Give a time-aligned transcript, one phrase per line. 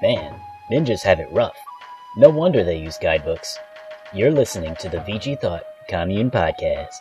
[0.00, 0.40] Man,
[0.70, 1.56] ninjas have it rough.
[2.16, 3.58] No wonder they use guidebooks.
[4.14, 7.00] You're listening to the VG Thought Commune Podcast.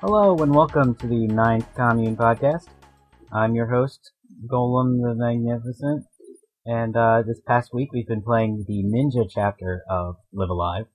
[0.00, 2.68] Hello and welcome to the Ninth Commune Podcast.
[3.32, 4.12] I'm your host,
[4.46, 6.06] Golem the Magnificent,
[6.66, 10.86] and uh, this past week we've been playing the Ninja chapter of Live A Live.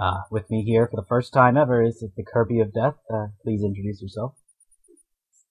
[0.00, 2.94] Uh, with me here for the first time ever is the Kirby of Death.
[3.12, 4.34] Uh, please introduce yourself.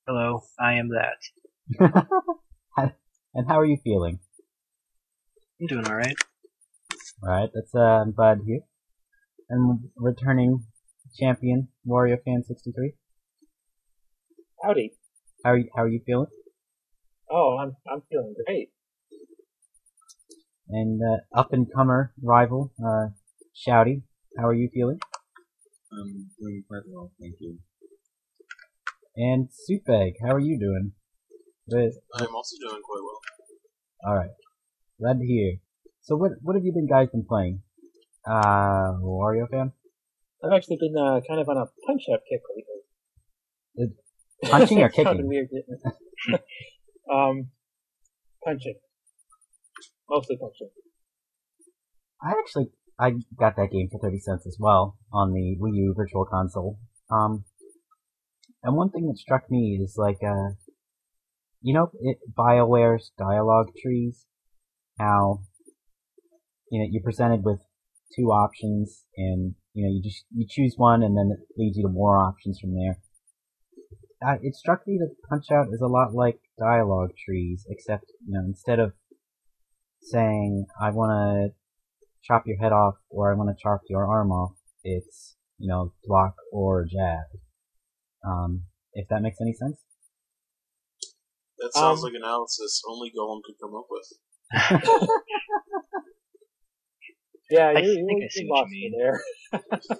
[0.07, 2.11] Hello, I am that.
[3.35, 4.19] and how are you feeling?
[5.59, 6.17] I'm doing alright.
[7.23, 8.59] Alright, that's, uh, I'm glad to hear.
[9.49, 10.65] And returning
[11.19, 12.93] champion, Wario Fan 63.
[14.63, 14.93] Howdy.
[15.45, 16.27] How are you, how are you feeling?
[17.29, 18.69] Oh, I'm I'm feeling great.
[20.71, 23.09] And, uh, up and comer rival, uh,
[23.55, 24.03] Shouty.
[24.37, 24.99] How are you feeling?
[25.91, 27.57] I'm doing quite well, thank you.
[29.17, 30.93] And Soupbag, how are you doing?
[31.69, 31.91] Good.
[32.15, 33.19] I'm also doing quite well.
[34.05, 34.29] All right.
[34.99, 35.57] Glad to hear.
[36.01, 37.61] So what what have you been guys been playing?
[38.25, 39.73] Uh, Wario fan?
[40.43, 42.41] I've actually been uh, kind of on a Punch Out kick
[43.77, 43.95] lately.
[44.43, 45.27] Punching or kicking?
[45.27, 45.49] weird,
[47.13, 47.49] um,
[48.43, 48.75] punching.
[50.11, 50.69] Mostly punching.
[52.21, 55.93] I actually I got that game for thirty cents as well on the Wii U
[55.95, 56.77] Virtual Console.
[57.09, 57.45] Um,
[58.61, 60.55] and one thing that struck me is like uh,
[61.61, 64.25] you know, it Bioware's dialogue trees,
[64.99, 65.43] how
[66.69, 67.59] you know you're presented with
[68.13, 71.83] two options and you know you just you choose one and then it leads you
[71.83, 72.99] to more options from there.
[74.23, 78.33] Uh, it struck me that Punch Out is a lot like dialogue trees, except you
[78.33, 78.91] know instead of
[80.01, 81.55] saying I want to
[82.23, 85.93] chop your head off or I want to chop your arm off, it's you know
[86.05, 87.25] block or jab.
[88.25, 89.77] Um, if that makes any sense.
[91.59, 95.09] That sounds Um, like analysis only Golem could come up with.
[97.49, 98.93] Yeah, I you, you, think I see what you lost me mean.
[98.97, 99.21] there.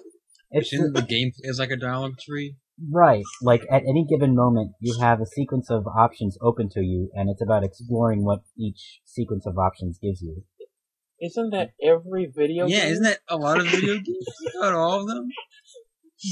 [0.54, 2.56] It's Shouldn't the game is like a dialogue tree?
[2.90, 3.24] Right.
[3.42, 7.28] Like at any given moment, you have a sequence of options open to you, and
[7.30, 10.44] it's about exploring what each sequence of options gives you.
[11.20, 12.92] Isn't that every video Yeah, game?
[12.92, 14.26] isn't that a lot of video games?
[14.56, 15.28] Not all of them.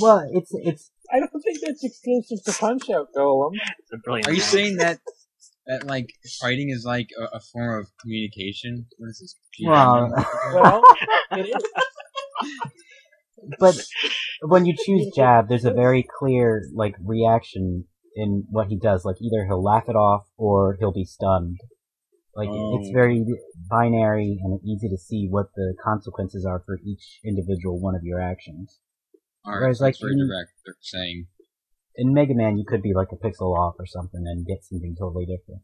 [0.01, 3.53] Well, it's it's I don't think that's exclusive to Punch Out, Golem.
[3.55, 4.29] It's a brilliant.
[4.29, 5.01] Are you saying that
[5.67, 8.87] that like fighting is like a, a form of communication?
[8.99, 9.35] What is this?
[9.65, 10.11] well,
[10.55, 10.83] Well,
[11.33, 12.51] it is.
[13.59, 13.77] But
[14.43, 17.85] when you choose jab, there's a very clear like reaction
[18.17, 19.05] in what he does.
[19.05, 21.59] Like either he'll laugh it off or he'll be stunned.
[22.35, 22.93] Like it's Oh.
[22.95, 23.25] very
[23.69, 28.21] binary and easy to see what the consequences are for each individual one of your
[28.21, 28.79] actions.
[29.45, 30.51] All right, Whereas, so like, very you- direct.
[30.65, 31.27] They're saying
[31.97, 34.95] In Mega Man, you could be like a pixel off or something and get something
[34.99, 35.63] totally different.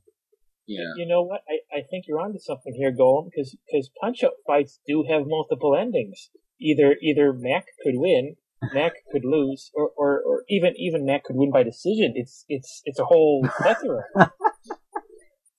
[0.66, 0.91] yeah.
[0.97, 1.42] You know what?
[1.48, 5.22] I, I think you're onto something here, Golem, because because Punch Out fights do have
[5.26, 6.31] multiple endings.
[6.60, 8.36] Either either Mac could win,
[8.72, 12.12] Mac could lose, or, or, or even even Mac could win by decision.
[12.14, 14.04] It's it's it's a whole plethora.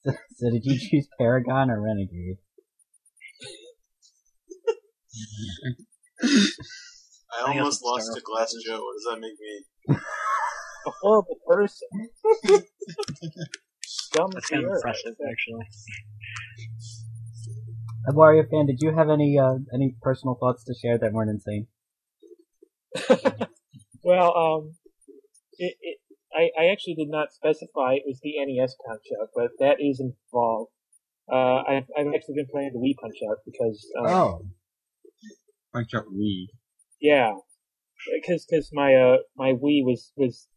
[0.04, 2.38] So, so did you choose Paragon or Renegade?
[6.22, 8.80] I I almost guess lost it's to Glass Joe.
[8.80, 9.64] What does that make me?
[10.88, 11.88] a horrible person.
[13.84, 15.66] Scum That's kind of impressive, actually.
[18.06, 21.30] A Wario fan, did you have any uh, any personal thoughts to share that weren't
[21.30, 21.66] insane?
[24.04, 24.76] Well, um,
[25.58, 25.98] it, it,
[26.32, 30.00] I, I actually did not specify it was the NES Punch Out, but that is
[30.00, 30.70] involved.
[31.30, 34.40] Uh, I've, I've actually been playing the Wii Punch Out because, um, Oh,
[35.74, 36.46] Punch out Wii.
[37.00, 37.34] yeah,
[38.14, 40.48] because cause my uh my Wii was was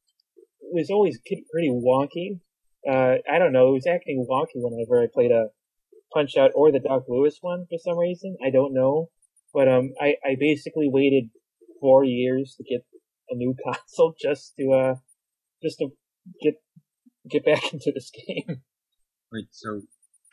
[0.72, 1.20] was always
[1.52, 2.40] pretty wonky.
[2.88, 5.48] Uh, I don't know, it was acting wonky whenever I played a
[6.14, 8.38] Punch Out or the Doc Louis one for some reason.
[8.46, 9.10] I don't know,
[9.54, 11.30] but um, I I basically waited
[11.80, 12.86] four years to get
[13.30, 14.96] a new console just to uh
[15.64, 15.90] just to
[16.42, 16.56] get
[17.30, 18.62] get back into this game.
[19.32, 19.82] Wait, so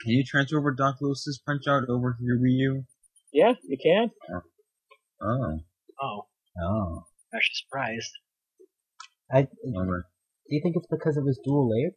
[0.02, 2.84] can you transfer over Doc Louis's Punch Out over to your Wii U?
[3.32, 4.10] yeah, you can.
[4.34, 5.58] Oh,
[6.00, 6.26] Oh,
[6.62, 7.04] oh.
[7.32, 8.10] I'm actually surprised.
[9.32, 9.48] I, do
[10.48, 11.92] you think it's because it was dual layered?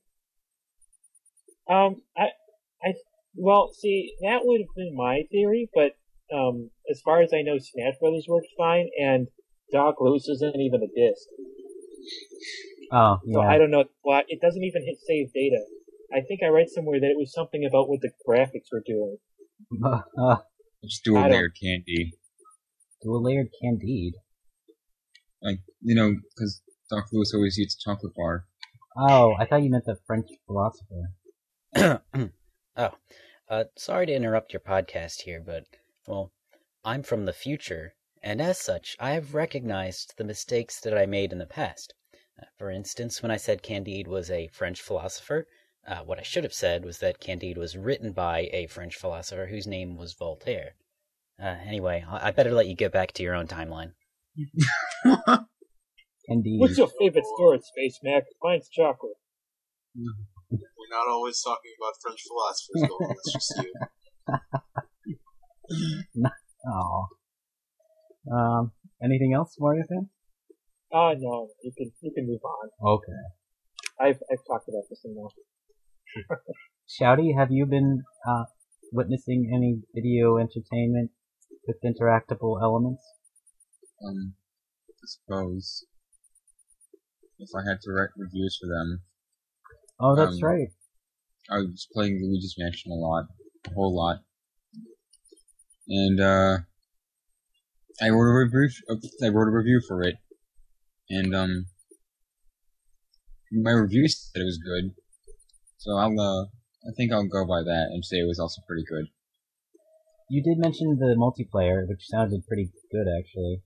[1.70, 2.30] Um, I,
[2.84, 2.94] I,
[3.36, 5.92] well, see, that would have been my theory, but
[6.36, 9.28] um, as far as I know, Smash Brothers works fine, and
[9.72, 11.28] Doc Louis isn't even a disc,
[12.92, 13.42] Oh, so.
[13.42, 15.64] I don't know why it doesn't even hit save data.
[16.14, 19.18] I think I read somewhere that it was something about what the graphics were doing.
[20.84, 22.14] Just do a I layered candy.
[23.02, 24.16] Do a layered Candide.
[25.42, 28.46] Like, you know, because Doc Louis always eats chocolate bar.
[28.98, 31.14] Oh, I thought you meant the French philosopher.
[32.78, 32.92] oh,
[33.50, 35.66] uh, sorry to interrupt your podcast here, but,
[36.08, 36.32] well,
[36.84, 41.32] I'm from the future, and as such, I have recognized the mistakes that I made
[41.32, 41.94] in the past.
[42.42, 45.48] Uh, for instance, when I said Candide was a French philosopher,
[45.88, 49.48] uh, what I should have said was that Candide was written by a French philosopher
[49.48, 50.76] whose name was Voltaire.
[51.42, 53.94] Uh, anyway, I I better let you get back to your own timeline.
[55.04, 56.60] Candide.
[56.60, 58.24] What's your favorite store at Space Mac?
[58.44, 59.18] Mine's chocolate.
[60.52, 63.12] We're not always talking about French philosophers, Golem.
[63.12, 63.74] It's just you.
[66.68, 67.08] Oh.
[68.32, 68.72] Um,
[69.04, 70.10] anything else, Mario fan?
[70.94, 72.70] Oh no, you can you can move on.
[72.86, 73.22] Okay.
[74.00, 75.34] I've I've talked about this enough.
[76.88, 78.44] Shouty, have you been uh,
[78.92, 81.12] witnessing any video entertainment
[81.66, 83.02] with interactable elements?
[84.06, 84.34] Um,
[84.90, 85.86] I suppose
[87.40, 89.02] if I had to write reviews for them,
[90.02, 90.68] Oh, that's Um, right.
[91.50, 93.26] I was playing Luigi's Mansion a lot,
[93.68, 94.24] a whole lot,
[95.88, 96.58] and uh,
[98.02, 98.70] I wrote a review.
[99.22, 100.16] I wrote a review for it,
[101.10, 101.66] and um,
[103.52, 104.96] my review said it was good,
[105.78, 106.44] so I'll uh,
[106.88, 109.06] I think I'll go by that and say it was also pretty good.
[110.30, 113.62] You did mention the multiplayer, which sounded pretty good, actually.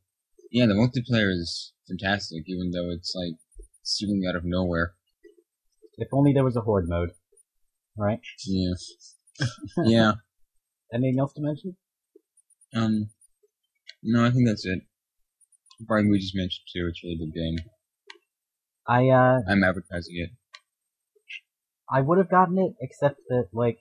[0.52, 3.36] Yeah, the multiplayer is fantastic, even though it's like
[3.84, 4.96] seemingly out of nowhere.
[5.98, 7.12] If only there was a horde mode.
[7.98, 8.20] Right?
[8.46, 8.74] Yeah,
[9.86, 10.12] yeah.
[10.94, 11.78] Anything else to mention?
[12.76, 13.10] Um,
[14.04, 14.80] no, I think that's it.
[15.88, 17.58] Probably just mentioned 2, it's a really good game.
[18.88, 20.30] I, uh, I'm advertising it.
[21.90, 23.80] I would have gotten it, except that, like,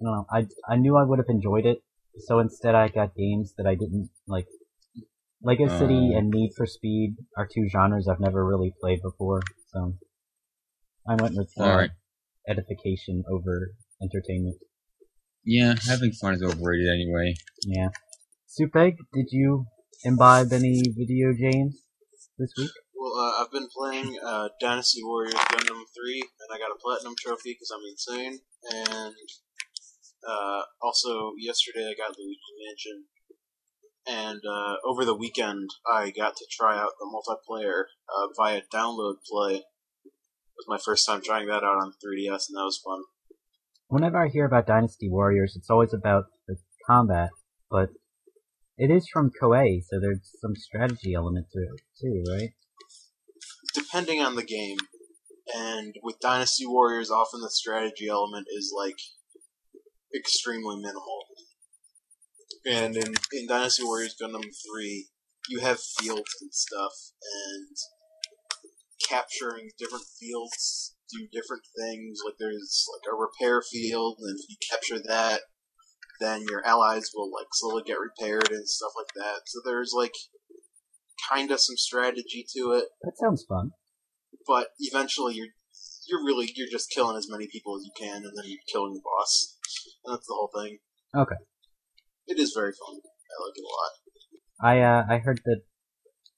[0.00, 1.82] I don't know, I, I knew I would have enjoyed it,
[2.18, 4.46] so instead I got games that I didn't, like,
[5.42, 6.18] Lego City Oh.
[6.18, 9.42] and Need for Speed are two genres I've never really played before,
[9.72, 9.94] so
[11.08, 11.90] I went with uh, Alright.
[12.46, 13.72] edification over
[14.02, 14.56] entertainment.
[15.44, 17.34] Yeah, having fun is overrated anyway.
[17.64, 17.88] Yeah.
[18.46, 19.64] Supeg, did you
[20.04, 21.82] imbibe any video games
[22.38, 22.70] this week?
[22.94, 27.14] Well, uh, I've been playing uh, Dynasty Warriors Gundam 3, and I got a platinum
[27.18, 28.40] trophy because I'm insane.
[28.70, 29.14] And
[30.28, 33.04] uh, also, yesterday I got Luigi Mansion.
[34.06, 39.16] And uh, over the weekend, I got to try out the multiplayer uh, via download
[39.30, 39.62] play.
[40.58, 43.02] It was my first time trying that out on 3DS, and that was fun.
[43.86, 46.56] Whenever I hear about Dynasty Warriors, it's always about the
[46.86, 47.30] combat,
[47.70, 47.90] but
[48.76, 52.50] it is from Koei, so there's some strategy element to it too, right?
[53.74, 54.78] depending on the game.
[55.54, 58.98] And with Dynasty Warriors, often the strategy element is like
[60.14, 61.24] extremely minimal.
[62.66, 65.08] And in, in Dynasty Warriors Gundam 3,
[65.48, 67.76] you have fields and stuff, and
[69.08, 72.20] capturing different fields do different things.
[72.24, 75.40] Like there's like a repair field, and if you capture that,
[76.20, 79.42] then your allies will like slowly get repaired and stuff like that.
[79.46, 80.12] So there's like
[81.30, 83.70] kind of some strategy to it That sounds fun.
[84.46, 85.48] but eventually you're
[86.08, 88.94] you're really you're just killing as many people as you can, and then you're killing
[88.94, 89.56] the boss.
[90.04, 90.78] And that's the whole thing.
[91.14, 91.36] Okay.
[92.26, 92.96] It is very fun.
[92.96, 93.92] I like it a lot.
[94.60, 95.60] I uh I heard that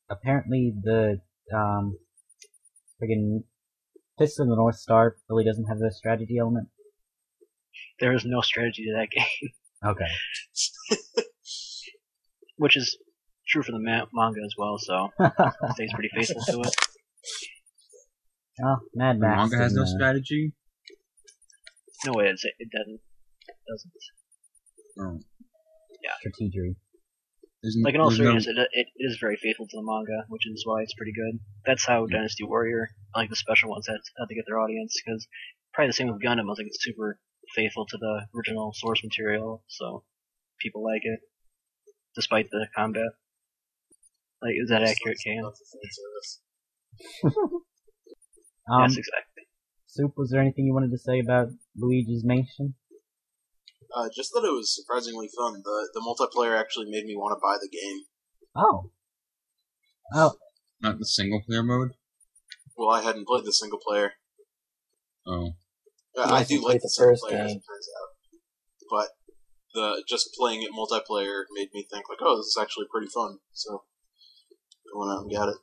[0.08, 1.18] apparently the
[1.54, 1.98] um
[3.02, 3.44] friggin'
[4.18, 6.68] Fist of the North Star really doesn't have the strategy element.
[8.00, 9.50] There is no strategy to that game,
[9.84, 11.24] Okay.
[12.56, 12.98] which is
[13.48, 14.76] true for the ma- manga as well.
[14.78, 15.32] So it
[15.74, 16.74] stays pretty faithful to it.
[18.64, 19.36] oh, Mad The Max.
[19.50, 20.52] manga has no uh, strategy.
[22.06, 23.00] No way, it's, it doesn't.
[23.48, 23.92] It doesn't.
[24.98, 25.18] Oh,
[26.20, 26.76] strategy.
[27.62, 29.82] There's, Like in all there's no- seriousness, it, it it is very faithful to the
[29.82, 31.38] manga, which is why it's pretty good.
[31.66, 34.96] That's how Dynasty Warrior, like the special ones, had how to get their audience.
[35.04, 35.26] Because
[35.74, 36.40] probably the same with Gundam.
[36.40, 37.18] I was like, it's super
[37.54, 40.04] faithful to the original source material, so
[40.60, 41.20] people like it,
[42.14, 43.10] despite the combat.
[44.42, 45.42] Like, is that accurate, Cam?
[45.42, 45.90] Not the fan
[47.22, 47.40] service.
[48.70, 49.44] Um, yes, exactly.
[49.86, 52.74] Soup, was there anything you wanted to say about Luigi's Mansion?
[53.94, 55.62] Uh, just that it was surprisingly fun.
[55.64, 58.02] The the multiplayer actually made me want to buy the game.
[58.56, 58.90] Oh.
[60.14, 60.34] Oh,
[60.80, 61.92] not the single player mode.
[62.76, 64.12] Well, I hadn't played the single player.
[65.26, 65.52] Oh,
[66.16, 67.56] Uh, You I do like the the single first player, as game.
[67.58, 68.08] it turns out.
[68.90, 69.08] But
[69.74, 73.38] the just playing it multiplayer made me think like, oh, this is actually pretty fun.
[73.52, 73.84] So
[74.92, 75.58] I went out and got it.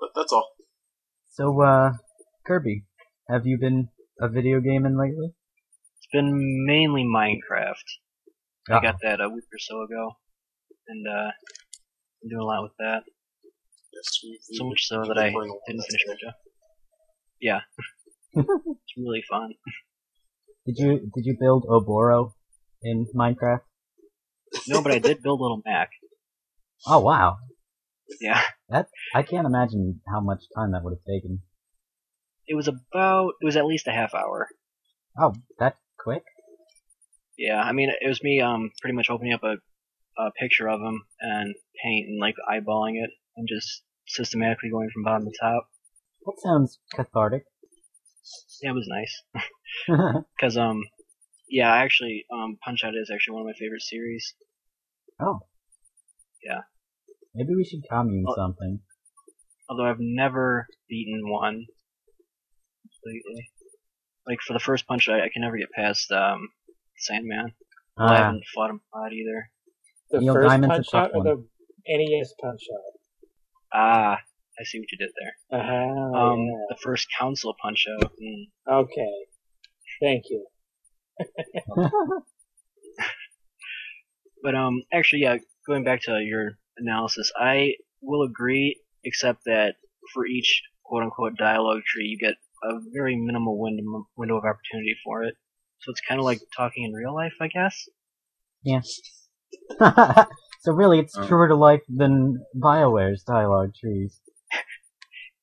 [0.00, 0.52] But that's all.
[1.32, 1.92] so, uh,
[2.46, 2.84] Kirby,
[3.28, 3.88] have you been
[4.20, 5.34] a video gaming lately?
[6.14, 7.82] It's been mainly Minecraft.
[8.70, 10.12] I got that a week or so ago,
[10.86, 11.32] and uh,
[12.22, 13.02] I'm doing a lot with that.
[13.92, 16.18] Yes, we- we- So much so that I playing a lot didn't finish that.
[16.22, 16.32] Ninja.
[17.40, 17.60] Yeah,
[18.36, 19.54] it's really fun.
[20.66, 22.34] Did you did you build Oboro
[22.80, 23.62] in Minecraft?
[24.68, 25.90] No, but I did build Little Mac.
[26.86, 27.38] Oh wow,
[28.20, 31.42] Yeah, That I can't imagine how much time that would have taken.
[32.46, 34.48] it was about it was at least a half hour.
[35.18, 36.22] Oh, that quick?
[37.36, 39.56] Yeah, I mean it was me um pretty much opening up a,
[40.22, 45.02] a picture of him and paint and like eyeballing it and just systematically going from
[45.02, 45.66] bottom to top.
[46.26, 47.42] That sounds cathartic.
[48.62, 49.22] Yeah, it was nice.
[50.40, 50.80] Cause um,
[51.48, 54.34] yeah, I actually, um, Punch Out is actually one of my favorite series.
[55.20, 55.40] oh.
[56.42, 56.60] Yeah.
[57.34, 58.34] Maybe we should commune Oh.
[58.36, 58.80] something.
[59.68, 61.66] Although I've never beaten one
[63.02, 63.50] completely.
[64.26, 66.48] Like for the first Punch Out, I can never get past um
[66.98, 67.52] Sandman.
[67.96, 69.50] Well, I Ah, haven't fought him a lot either.
[70.10, 71.44] The Neil first Diamond's punch tough out or the
[71.86, 73.00] NES punch out?
[73.72, 74.18] Ah,
[74.58, 75.60] I see what you did there.
[75.60, 76.52] Uh-huh, Um, yeah.
[76.70, 78.12] the first Council Punch Out.
[78.22, 78.44] Mm,
[78.82, 79.14] Okay.
[80.00, 80.46] Thank you.
[84.42, 89.76] But um, actually, yeah, going back to your analysis, I will agree, except that
[90.12, 94.94] for each quote unquote dialogue tree, you get a very minimal window window of opportunity
[95.04, 95.34] for it.
[95.80, 97.88] So it's kind of like talking in real life, I guess.
[98.62, 98.80] yeah.
[100.60, 101.26] so really, it's Oh.
[101.26, 104.20] truer to life than Bioware's dialogue trees.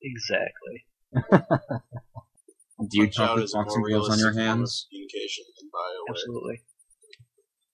[0.04, 0.84] Exactly.
[1.14, 4.86] Do you Punch talk with more boxing gloves on your realistic form of hands?
[4.90, 6.10] Communication than BioWare.
[6.10, 6.62] Absolutely.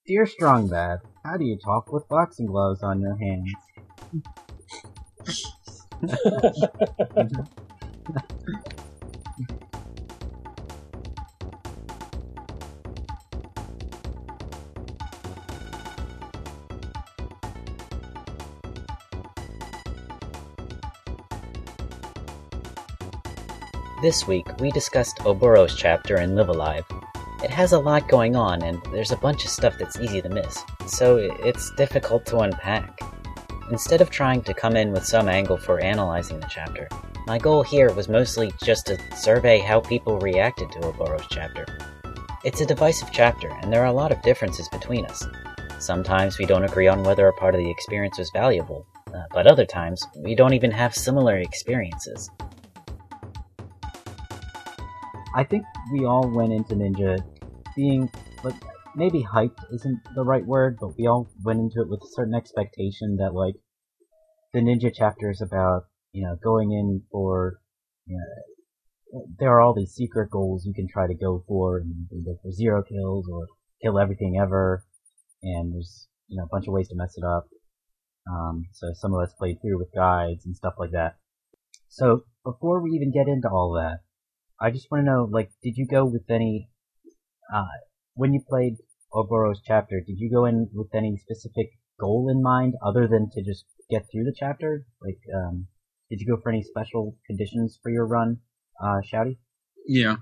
[0.07, 3.51] Dear Strongbad, how do you talk with boxing gloves on your hands?
[24.09, 26.87] This week, we discussed Oboro's chapter in Live A Live.
[27.45, 30.31] It has a lot going on, and there's a bunch of stuff that's easy to
[30.31, 33.01] miss, so it's difficult to unpack.
[33.71, 36.89] Instead of trying to come in with some angle for analyzing the chapter,
[37.27, 41.67] my goal here was mostly just to survey how people reacted to Oboro's chapter.
[42.45, 45.23] It's a divisive chapter, and there are a lot of differences between us.
[45.81, 49.47] Sometimes we don't agree on whether a part of the experience was valuable, uh, but
[49.47, 52.31] other times we don't even have similar experiences.
[55.39, 57.25] I think we all went into Ninja
[57.77, 58.11] being,
[58.43, 58.57] like,
[58.97, 62.35] maybe hyped isn't the right word, but we all went into it with a certain
[62.35, 63.55] expectation that, like,
[64.53, 67.61] the Ninja chapter is about, you know, going in for,
[68.07, 72.09] you know, there are all these secret goals you can try to go for, and
[72.25, 73.47] go for zero kills or
[73.81, 74.85] kill everything ever,
[75.45, 77.47] and there's, you know, a bunch of ways to mess it up.
[78.29, 81.15] Um, so some of us played through with guides and stuff like that.
[81.89, 84.01] So before we even get into all that,
[84.61, 86.69] I just want to know, like, did you go with any,
[87.55, 87.65] uh,
[88.15, 88.75] when you played
[89.13, 93.43] Oboro's chapter, did you go in with any specific goal in mind other than to
[93.43, 94.85] just get through the chapter?
[95.01, 95.69] Like, um,
[96.11, 98.39] did you go for any special conditions for your run,
[98.83, 99.39] uh, Shouty?
[99.87, 100.17] Yeah.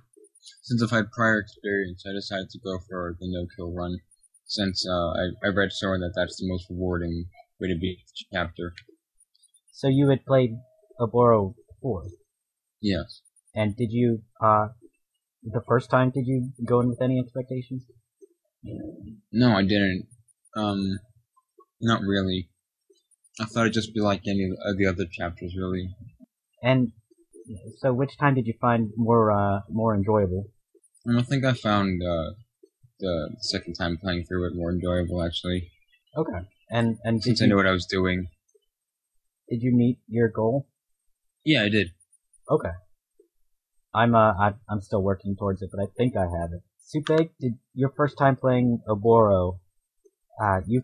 [0.62, 3.98] Since I've had prior experience, I decided to go for the no-kill run.
[4.44, 7.26] Since uh, I, I read somewhere that that's the most rewarding
[7.58, 8.74] way to beat the chapter.
[9.72, 10.50] So you had played
[11.00, 12.04] Oboro before,
[12.80, 13.22] Yes.
[13.56, 14.68] And did you, uh,
[15.42, 17.82] the first time did you go in with any expectations?
[19.32, 20.06] No, I didn't.
[20.56, 20.98] Um,
[21.80, 22.48] not really.
[23.40, 25.94] I thought it'd just be like any of the other chapters, really.
[26.62, 26.92] And
[27.78, 30.44] so which time did you find more, uh, more enjoyable?
[31.08, 32.30] I think I found uh,
[32.98, 35.70] the second time playing through it more enjoyable, actually.
[36.16, 36.40] Okay.
[36.70, 38.26] And, and Since I you, knew what I was doing.
[39.48, 40.66] did you meet your goal?
[41.44, 41.88] Yeah, I did.
[42.50, 42.70] Okay.
[43.96, 46.62] I'm uh I, I'm still working towards it, but I think I have it.
[46.86, 49.58] Supeg, did your first time playing Oboro?
[50.40, 50.82] Uh, you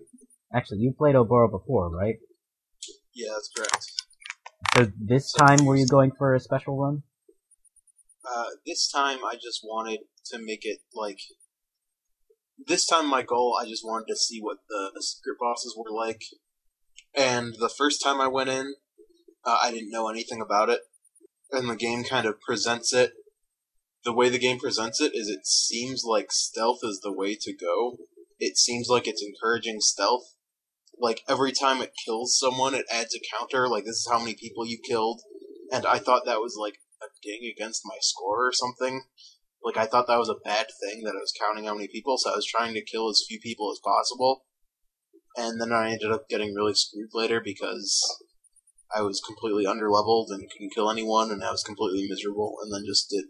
[0.55, 2.17] actually you played Oboro before, right?
[3.15, 3.93] Yeah, that's correct.
[4.75, 7.03] So this time were you going for a special run?
[8.25, 11.19] Uh, this time, I just wanted to make it like.
[12.65, 15.91] This time, my goal, I just wanted to see what the, the secret bosses were
[15.93, 16.23] like.
[17.15, 18.75] And the first time I went in,
[19.45, 20.81] uh, I didn't know anything about it.
[21.53, 23.13] And the game kind of presents it.
[24.05, 27.53] The way the game presents it is it seems like stealth is the way to
[27.55, 27.99] go.
[28.41, 30.35] It seems like it's encouraging stealth.
[30.99, 33.69] Like every time it kills someone, it adds a counter.
[33.69, 35.21] Like this is how many people you killed.
[35.71, 39.03] And I thought that was like a ding against my score or something.
[39.63, 42.19] Like I thought that was a bad thing that I was counting how many people,
[42.19, 44.45] so I was trying to kill as few people as possible.
[45.37, 48.03] And then I ended up getting really screwed later because
[48.95, 52.85] I was completely underleveled and couldn't kill anyone, and I was completely miserable, and then
[52.87, 53.25] just did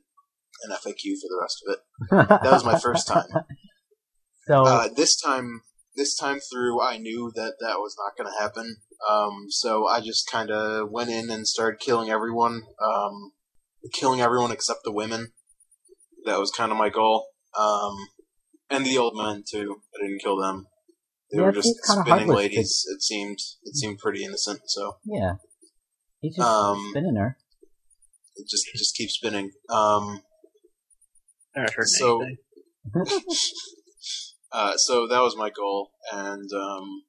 [0.64, 2.40] an FAQ for the rest of it.
[2.42, 3.26] That was my first time.
[4.46, 5.62] so Uh, this time,
[5.96, 8.76] this time through, I knew that that was not going to happen.
[9.08, 13.32] Um, so I just kind of went in and started killing everyone, um,
[13.92, 15.32] killing everyone except the women.
[16.24, 17.26] That was kind of my goal.
[17.58, 17.96] Um,
[18.70, 19.82] and the old men too.
[19.94, 20.66] I didn't kill them.
[21.30, 22.84] They Yeah, were just spinning ladies.
[22.94, 24.60] It seemed it seemed pretty innocent.
[24.66, 25.34] So yeah,
[26.22, 27.36] he's just um, spinning her.
[28.36, 29.50] it just just keep spinning.
[29.68, 30.22] Um,
[31.54, 32.24] I haven't So-
[34.52, 37.04] Uh, so that was my goal, and um,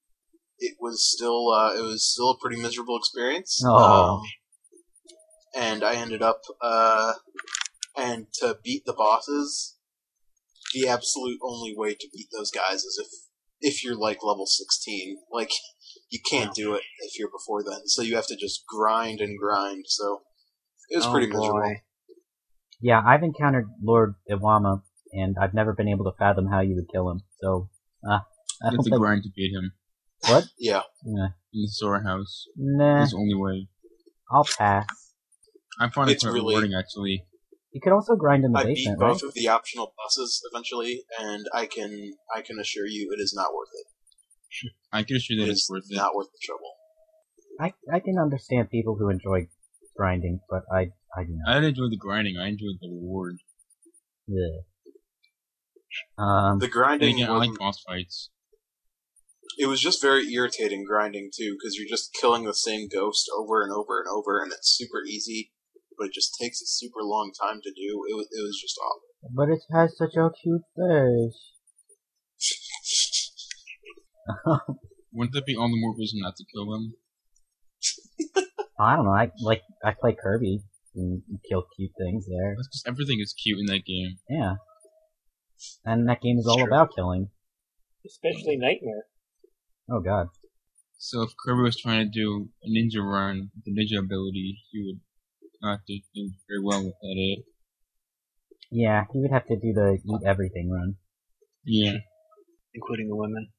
[0.59, 3.61] it was still uh, it was still a pretty miserable experience.
[4.13, 4.21] Um,
[5.53, 7.13] and I ended up uh,
[7.97, 9.75] and to beat the bosses,
[10.73, 12.97] the absolute only way to beat those guys is
[13.61, 15.17] if if you're like level sixteen.
[15.29, 15.51] Like
[16.13, 19.37] you can't do it if you're before then, so you have to just grind and
[19.39, 19.85] grind.
[19.87, 20.21] So
[20.89, 21.39] it was Oh, pretty boy.
[21.39, 21.75] miserable.
[22.81, 26.89] Yeah, I've encountered Lord Iwama, and I've never been able to fathom how you would
[26.93, 27.21] kill him.
[27.41, 27.69] So,
[28.07, 29.71] uh, I You have hope to that, grind to beat him
[30.29, 30.45] what?
[30.59, 32.45] Yeah, Nah, in the storehouse.
[32.55, 33.67] nah, That's the only way.
[34.31, 34.85] I'll pass.
[35.79, 37.25] I find it It's quite really- rewarding, actually.
[37.71, 39.13] You could also grind in the I beat basement, right?
[39.13, 43.33] both of the optional bosses eventually, and I can I can assure you it is
[43.35, 43.87] not worth it.
[44.91, 45.95] I can assure you that It it's worth it.
[45.95, 46.71] not worth the trouble.
[47.59, 49.47] I I can understand people who enjoy
[49.95, 51.49] grinding, but I I do not.
[51.49, 52.37] I didn't enjoy the grinding.
[52.37, 53.37] I enjoyed the reward.
[54.27, 54.61] Yeah.
[56.17, 58.29] Um, The And grinding again, I like boss fights.
[59.59, 63.61] it was just very irritating grinding too because you're just killing the same ghost over
[63.63, 65.51] and over and over, and it's super easy,
[65.97, 68.05] but it just takes a super long time to do.
[68.09, 69.09] It was it was just awful.
[69.31, 71.52] but it has such a cute face.
[75.13, 76.93] Wouldn't that be all the more reason not to kill them?
[78.79, 79.11] I don't know.
[79.11, 80.61] I like I play Kirby
[80.95, 82.55] and kill cute things there.
[82.57, 84.17] That's because everything is cute in that game.
[84.29, 84.55] Yeah.
[85.85, 86.67] And that game is all Sure.
[86.67, 87.29] about killing.
[88.05, 89.05] Especially Nightmare.
[89.89, 90.27] Oh god.
[90.97, 94.83] So if Kirby was trying to do a ninja run, with the ninja ability, he
[94.85, 95.01] would
[95.61, 97.37] not do, do very well with that.
[97.37, 97.41] Eh?
[98.71, 100.95] Yeah, he would have to do the eat everything run.
[101.65, 101.97] Yeah.
[102.73, 103.49] including the women.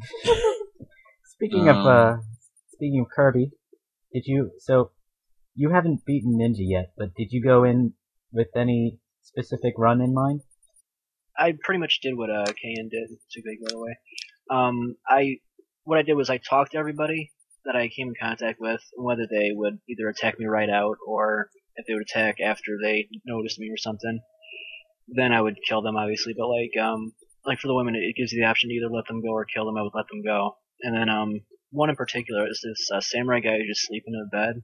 [1.34, 2.16] Speaking of Um, uh
[2.72, 3.52] speaking of Kirby,
[4.12, 4.90] did you so
[5.54, 7.94] you haven't beaten Ninja yet, but did you go in
[8.32, 10.40] with any specific run in mind?
[11.38, 13.08] I pretty much did what uh, Kayan did.
[13.32, 13.96] Too big, by the way.
[14.50, 15.36] Um, I
[15.84, 17.32] what I did was I talked to everybody
[17.64, 21.50] that I came in contact with, whether they would either attack me right out or
[21.76, 24.20] if they would attack after they noticed me or something.
[25.08, 26.34] Then I would kill them, obviously.
[26.36, 27.12] But like, um,
[27.44, 29.44] like for the women, it gives you the option to either let them go or
[29.44, 29.76] kill them.
[29.76, 30.56] I would let them go.
[30.82, 34.28] And then um, one in particular is this uh, samurai guy who's just sleeping in
[34.30, 34.62] the bed.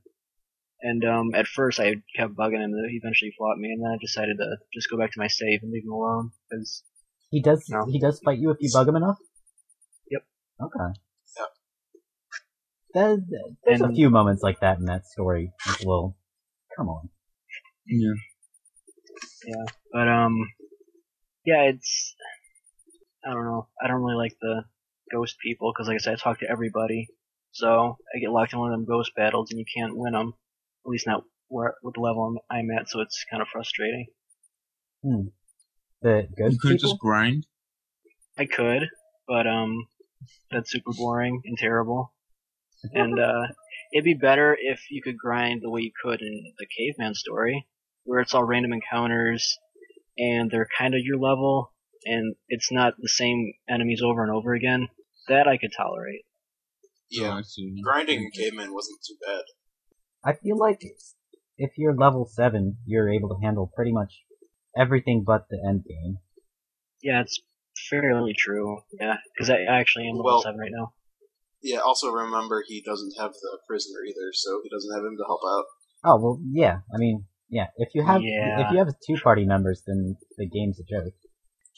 [0.82, 2.72] And um, at first I kept bugging him.
[2.90, 5.60] He eventually fought me, and then I decided to just go back to my save
[5.62, 6.82] and leave him alone because
[7.30, 7.86] He does No.
[7.90, 9.16] he does fight you if you bug him enough?
[10.10, 10.22] Yep.
[10.62, 11.00] Okay.
[11.38, 11.48] Yep.
[12.94, 13.16] There,
[13.64, 15.50] there's a few moments like that in that story.
[15.66, 16.16] It's a little
[16.76, 17.08] come on.
[17.86, 18.12] Yeah.
[19.46, 19.64] Yeah.
[19.92, 20.34] But um,
[21.44, 22.14] yeah, it's
[23.26, 23.68] I don't know.
[23.82, 24.64] I don't really like the
[25.12, 27.08] ghost people because, like I said, I talk to everybody,
[27.52, 30.34] so I get locked in one of them ghost battles and you can't win them.
[30.84, 34.06] At least not where with the level I'm, I'm at, so it's kind of frustrating.
[35.02, 35.26] Hmm.
[36.02, 36.90] The good You couldn't people?
[36.90, 37.46] just grind.
[38.38, 38.88] I could,
[39.26, 39.86] but um,
[40.50, 42.12] that's super boring and terrible.
[42.92, 43.42] And uh,
[43.92, 47.66] it'd be better if you could grind the way you could in the caveman story,
[48.04, 49.58] where it's all random encounters
[50.18, 51.72] and they're kind of your level,
[52.06, 54.88] and it's not the same enemies over and over again.
[55.28, 56.22] That I could tolerate.
[57.10, 57.40] Yeah,
[57.82, 59.42] grinding in caveman wasn't too bad.
[60.24, 60.80] I feel like
[61.56, 64.12] if you're level seven, you're able to handle pretty much
[64.76, 66.18] everything but the end game.
[67.02, 67.40] Yeah, it's
[67.90, 68.80] fairly true.
[68.98, 70.92] Yeah, because I I actually am level Well- seven right now.
[71.62, 75.24] Yeah, also remember he doesn't have the prisoner either, so he doesn't have him to
[75.26, 75.64] help out.
[76.04, 76.80] Oh well, yeah.
[76.94, 77.68] I mean, yeah.
[77.76, 78.66] If you have Yeah.
[78.66, 81.14] if you have two party members, then the game's a joke.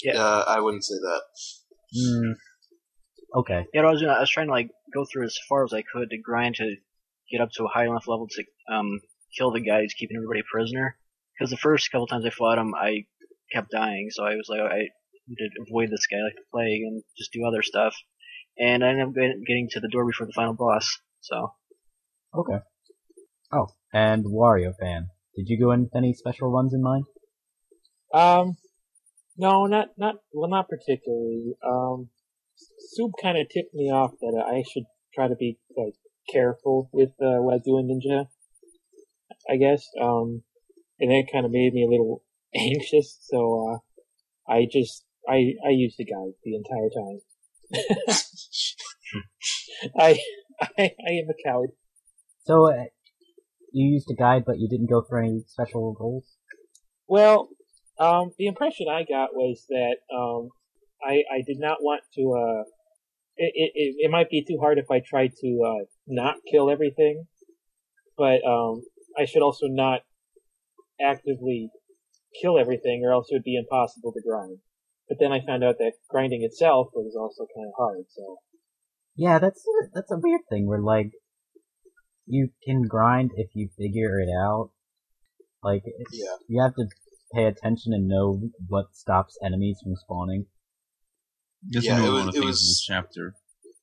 [0.03, 0.21] Yeah.
[0.21, 1.23] Uh, I wouldn't say that.
[1.97, 2.35] Mm,
[3.41, 3.67] okay.
[3.73, 5.83] Yeah, I was doing, I was trying to like go through as far as I
[5.83, 6.77] could to grind to
[7.31, 9.01] get up to a high enough level to um
[9.37, 10.97] kill the guy who's keeping everybody prisoner.
[11.39, 13.05] Because the first couple times I fought him, I
[13.53, 14.89] kept dying, so I was like, I
[15.29, 17.95] need to avoid this guy like the plague and just do other stuff.
[18.59, 20.99] And I ended up getting to the door before the final boss.
[21.21, 21.53] So
[22.35, 22.59] Okay.
[23.53, 25.09] Oh, and Wario fan.
[25.35, 27.05] Did you go in with any special runs in mind?
[28.13, 28.57] Um,
[29.39, 31.55] no, not not well, not particularly.
[31.65, 32.11] Um,
[32.81, 35.95] Soup kind of tipped me off that I should try to be like
[36.31, 38.27] careful with uh, what I do in Ninja.
[39.49, 39.87] I guess.
[40.01, 40.43] Um,
[41.01, 42.23] and that kind of made me a little
[42.55, 43.19] anxious.
[43.23, 43.79] So uh,
[44.53, 47.21] I just I I used the guide the entire time.
[49.99, 50.19] I,
[50.61, 51.71] I I am a coward.
[52.45, 52.87] So uh,
[53.73, 56.37] you used a guide, but you didn't go for any special goals.
[57.07, 57.51] Well,
[57.99, 60.51] um, the impression I got was that um,
[61.03, 62.33] I I did not want to.
[62.33, 62.63] Uh,
[63.37, 67.27] it, it it might be too hard if I tried to uh, not kill everything,
[68.17, 68.83] but um,
[69.17, 70.01] I should also not
[71.01, 71.71] actively
[72.43, 74.59] kill everything, or else it would be impossible to grind.
[75.09, 78.05] But then I found out that grinding itself was also kind of hard.
[78.11, 78.37] So
[79.17, 81.13] Yeah, that's a, that's a weird thing where like
[82.27, 84.71] you can grind if you figure it out.
[85.63, 86.37] Like it's, Yeah.
[86.49, 86.87] you have to
[87.35, 90.47] pay attention and know what stops enemies from spawning.
[91.71, 93.35] That's Yeah, yeah, it was- it was- this chapter.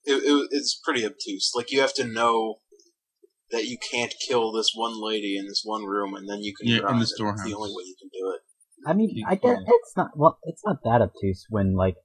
[0.07, 1.51] It, it, it's pretty obtuse.
[1.55, 2.59] Like you have to know
[3.51, 6.67] that you can't kill this one lady in this one room, and then you can
[6.67, 7.03] Yeah, in grind the it.
[7.03, 8.41] It's the only way you can do it.
[8.87, 9.65] I mean, Keep I get going.
[9.67, 11.95] it's not well, it's not that obtuse when like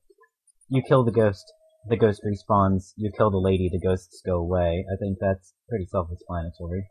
[0.68, 1.44] you kill the ghost,
[1.88, 2.92] the ghost respawns.
[2.96, 4.86] You kill the lady, the ghosts go away.
[4.90, 6.86] I think that's pretty self-explanatory.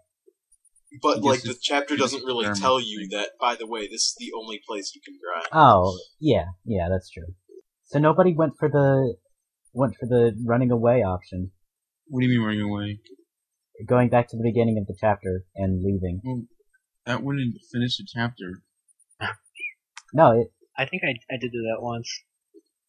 [1.02, 3.32] But like the chapter doesn't really tell you that.
[3.40, 5.48] By the way, this is the only place you can grind.
[5.54, 7.36] Oh, yeah, yeah, that's true.
[7.86, 9.16] So nobody went for the
[9.74, 11.52] went for the running away option,
[12.08, 13.00] What do you mean running away?
[13.88, 16.48] going back to the beginning of the chapter and leaving.
[17.06, 18.64] That wouldn't finish the chapter.
[20.14, 20.48] No, it,
[20.78, 22.10] I think I I did do that once,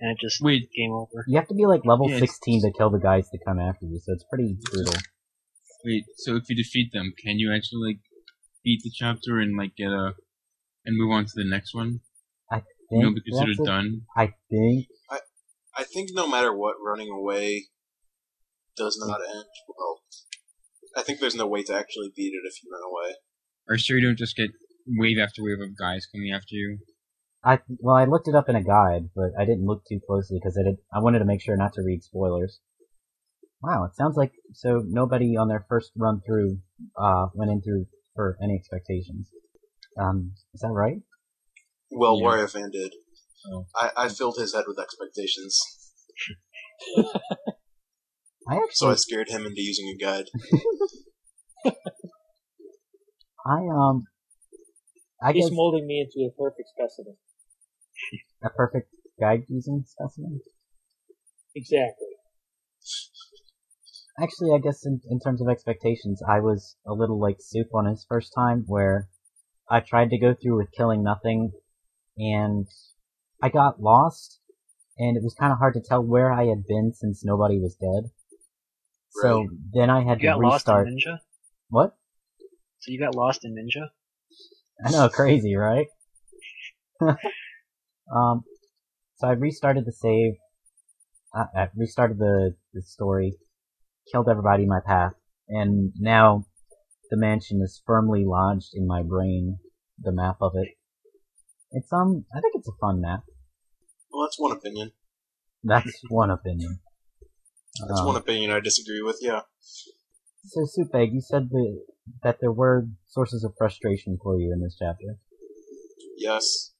[0.00, 1.24] and it just Wait, game over.
[1.28, 3.58] you have to be like level Yeah, it's- 16 to kill the guys that come
[3.60, 4.94] after you, so it's pretty brutal.
[5.84, 6.04] Wait.
[6.16, 8.00] So if you defeat them, can you actually like
[8.64, 10.14] beat the chapter and like get a
[10.84, 12.00] and move on to the next one?
[12.50, 14.02] I You know, think be considered a- done.
[14.16, 15.20] I think I,
[15.76, 17.66] I think no matter what, running away
[18.76, 20.00] does not end well.
[20.96, 23.14] I think there's no way to actually beat it if you run away.
[23.68, 24.50] Are you sure you don't just get
[24.86, 26.78] wave after wave of guys coming after you?
[27.44, 30.38] I well I looked it up in a guide, but I didn't look too closely
[30.38, 32.58] because I did I wanted to make sure not to read spoilers.
[33.62, 36.58] Wow, it sounds like so nobody on their first run through
[36.96, 39.30] uh went in through for any expectations.
[39.98, 41.02] Um, is that right?
[41.90, 42.26] Well, Yeah.
[42.26, 42.94] Wario Fan did.
[43.52, 43.66] Oh.
[43.74, 45.58] I, I filled his head with expectations,
[48.48, 50.26] I actually so I scared him into using a guide.
[53.46, 54.02] I um
[55.22, 57.16] I he's guess molding me into a perfect specimen.
[58.42, 60.40] a perfect guide using specimen.
[61.54, 62.06] Exactly.
[64.22, 67.86] Actually, I guess in, in terms of expectations, I was a little like soup on
[67.86, 69.08] his first time, where
[69.68, 71.52] I tried to go through with killing nothing,
[72.18, 72.66] and
[73.42, 74.40] I got lost,
[74.98, 77.76] and it was kind of hard to tell where I had been since nobody was
[77.76, 78.10] dead.
[79.12, 80.88] So then I had You to got lost in restart.
[80.88, 81.18] Ninja.
[81.68, 81.94] What?
[82.80, 83.88] So you got lost in Ninja.
[84.84, 85.86] I know, crazy, right?
[87.00, 88.44] um,
[89.16, 90.34] so I restarted the save,
[91.34, 93.34] uh, I restarted the, the story,
[94.10, 95.12] killed everybody in my path,
[95.48, 96.44] and now
[97.10, 99.58] the mansion is firmly lodged in my brain,
[99.98, 100.68] the map of it.
[101.72, 103.20] It's, um, I think it's a fun map.
[104.12, 104.92] Well, that's one opinion.
[105.62, 106.80] That's one opinion.
[107.86, 109.18] That's Um, one opinion I disagree with.
[109.20, 109.42] Yeah.
[110.46, 111.84] So, Supeg, you said the,
[112.22, 115.18] that there were sources of frustration for you in this chapter.
[116.16, 116.72] Yes.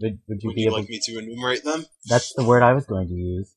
[0.00, 1.86] Would, would you Would be you able like me to enumerate them?
[2.06, 3.54] That's the word I was going to use.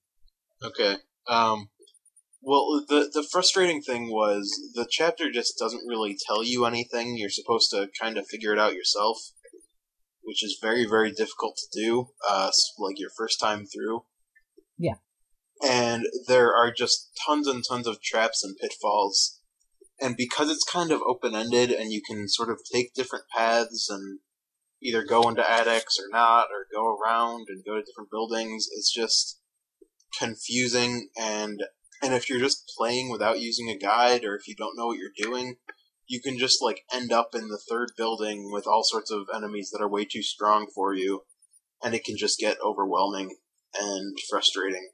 [0.63, 0.95] Okay.
[1.27, 1.69] Um,
[2.41, 7.17] well, the the frustrating thing was the chapter just doesn't really tell you anything.
[7.17, 9.17] You're supposed to kind of figure it out yourself,
[10.21, 12.09] which is very very difficult to do.
[12.27, 14.03] Uh, like your first time through.
[14.77, 14.95] Yeah.
[15.61, 19.41] And there are just tons and tons of traps and pitfalls,
[19.99, 23.89] and because it's kind of open ended and you can sort of take different paths
[23.89, 24.19] and
[24.81, 28.93] either go into attics or not, or go around and go to different buildings, it's
[28.93, 29.41] just
[30.17, 31.61] confusing and
[32.01, 34.97] and if you're just playing without using a guide or if you don't know what
[34.97, 35.57] you're doing,
[36.07, 39.69] you can just like end up in the third building with all sorts of enemies
[39.71, 41.23] that are way too strong for you
[41.83, 43.37] and it can just get overwhelming
[43.79, 44.89] and frustrating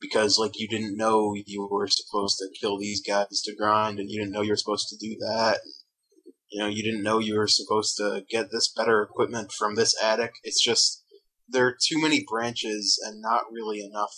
[0.00, 4.10] because like you didn't know you were supposed to kill these guys to grind and
[4.10, 5.58] you didn't know you were supposed to do that.
[6.50, 10.00] You know, you didn't know you were supposed to get this better equipment from this
[10.00, 10.34] attic.
[10.44, 11.02] It's just
[11.48, 14.14] there are too many branches and not really enough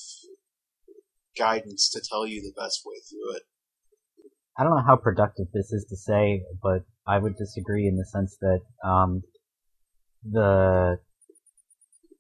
[1.37, 3.43] guidance to tell you the best way through it.
[4.59, 8.07] I don't know how productive this is to say, but I would disagree in the
[8.07, 9.23] sense that um,
[10.25, 10.99] the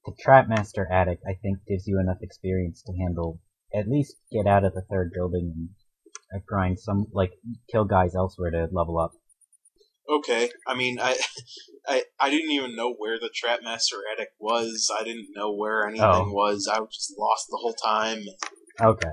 [0.05, 3.41] the Trapmaster Attic, I think, gives you enough experience to handle
[3.75, 7.33] at least get out of the third building and uh, grind some like
[7.71, 9.13] kill guys elsewhere to level up.
[10.09, 11.17] Okay, I mean, I,
[11.89, 14.89] I, I didn't even know where the Trapmaster attic was.
[14.97, 16.33] I didn't know where anything Oh.
[16.33, 16.71] was.
[16.73, 18.21] I was just lost the whole time.
[18.81, 19.13] Okay.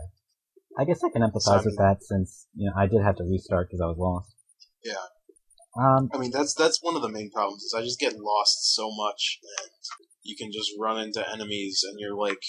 [0.78, 3.16] I guess I can empathize So, I with that since you know I did have
[3.18, 4.36] to restart because I was lost.
[4.84, 5.06] Yeah.
[5.78, 6.10] Um.
[6.14, 7.64] I mean, that's that's one of the main problems.
[7.64, 9.70] Is I just get lost so much, and
[10.24, 12.42] you can just run into enemies, and you're like,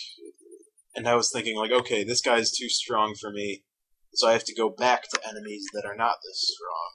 [0.95, 3.65] and I was thinking like, okay, this guy's too strong for me,
[4.15, 6.91] so I have to go back to enemies that are not this strong.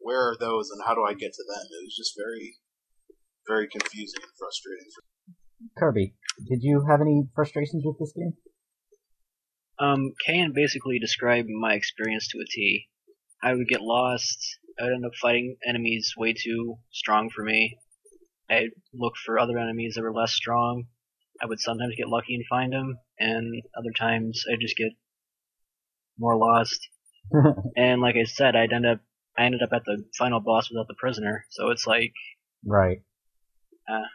[0.00, 1.66] Where are those, and how do I get to them?
[1.70, 2.56] It was just very,
[3.46, 4.90] very confusing and frustrating.
[5.78, 6.14] Kirby,
[6.48, 8.34] did you have any frustrations with this game?
[9.82, 12.88] Um, Kayan basically described my experience to a T.
[13.42, 14.38] I would get lost.
[14.78, 17.78] I would end up fighting enemies way too strong for me.
[18.48, 20.84] I'd look for other enemies that were less strong.
[21.42, 24.92] I would sometimes get lucky and find them, and other times I'd just get
[26.16, 26.88] more lost.
[27.76, 29.00] and like I said, I'd end up
[29.36, 31.44] I ended up at the final boss without the prisoner.
[31.50, 32.12] So it's like
[32.64, 33.02] right.
[33.88, 34.06] Uh.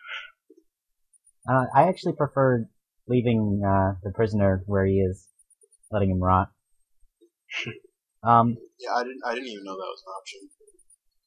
[1.49, 2.67] Uh, I actually preferred
[3.07, 5.25] leaving uh, the prisoner where he is,
[5.91, 6.49] letting him rot.
[8.23, 10.49] um, Yeah, I didn't, I didn't even know that was an option.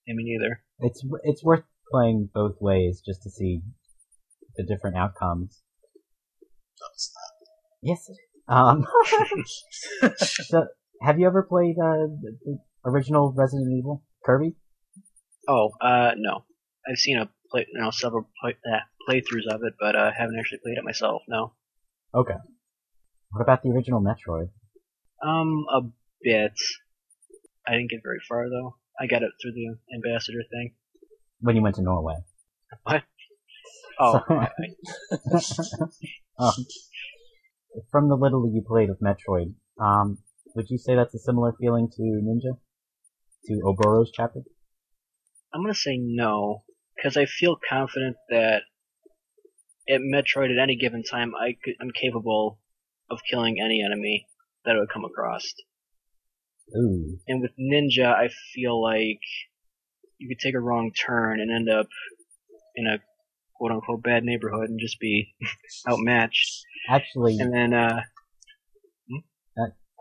[0.08, 0.62] I mean either.
[0.80, 3.62] it's it's worth playing both ways just to see
[4.56, 5.62] the different outcomes.
[6.80, 7.12] No, it's
[7.82, 8.10] Yes.
[8.48, 8.84] Um,
[10.16, 10.66] so,
[11.02, 14.56] have you ever played uh, the, the original Resident Evil, Kirby?
[15.48, 16.44] Oh, uh, no.
[16.88, 20.36] I've seen a play, you know, several play, uh, playthroughs of it, but uh, haven't
[20.38, 21.22] actually played it myself.
[21.28, 21.54] No.
[22.14, 22.34] Okay.
[23.30, 24.50] What about the original Metroid?
[25.22, 25.82] Um, a
[26.22, 26.52] bit.
[27.66, 28.76] I didn't get very far though.
[29.00, 30.74] I got it through the ambassador thing.
[31.40, 32.16] When you went to Norway.
[32.84, 33.02] What?
[33.98, 34.48] Oh, So- I,
[36.38, 36.52] I, um,
[37.90, 40.18] from the little you played of Metroid, um,
[40.54, 42.58] would you say that's a similar feeling to Ninja?
[43.46, 44.40] To Oboro's chapter?
[45.52, 46.62] I'm gonna say no,
[46.96, 48.62] because I feel confident that
[49.88, 52.59] at Metroid at any given time, I could, I'm capable
[53.10, 54.26] of killing any enemy
[54.64, 55.44] that I would come across.
[56.76, 57.18] Ooh.
[57.26, 59.20] And with Ninja, I feel like
[60.18, 61.88] you could take a wrong turn and end up
[62.76, 62.98] in a
[63.56, 65.34] quote unquote bad neighborhood and just be
[65.88, 66.62] outmatched.
[66.88, 68.00] Actually, And then, uh,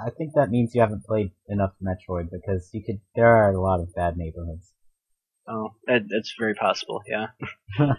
[0.02, 3.02] I think that means you haven't played enough Metroid because you could.
[3.16, 4.72] There are a lot of bad neighborhoods.
[5.46, 7.28] oh, that, that's very possible, yeah.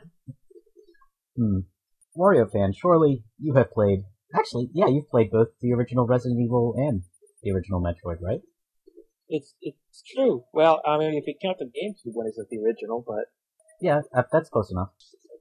[1.37, 1.61] Hmm.
[2.17, 4.01] Wario fan, surely you have played.
[4.35, 7.03] Actually, yeah, you've played both the original Resident Evil and
[7.43, 8.41] the original Metroid, right?
[9.29, 10.45] It's it's true.
[10.53, 13.27] Well, I mean, if you count the GameCube one as the original, but
[13.81, 14.91] Yeah, uh, that's close enough.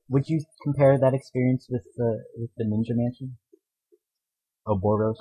[0.09, 3.37] Would you compare that experience with the with the Ninja Mansion?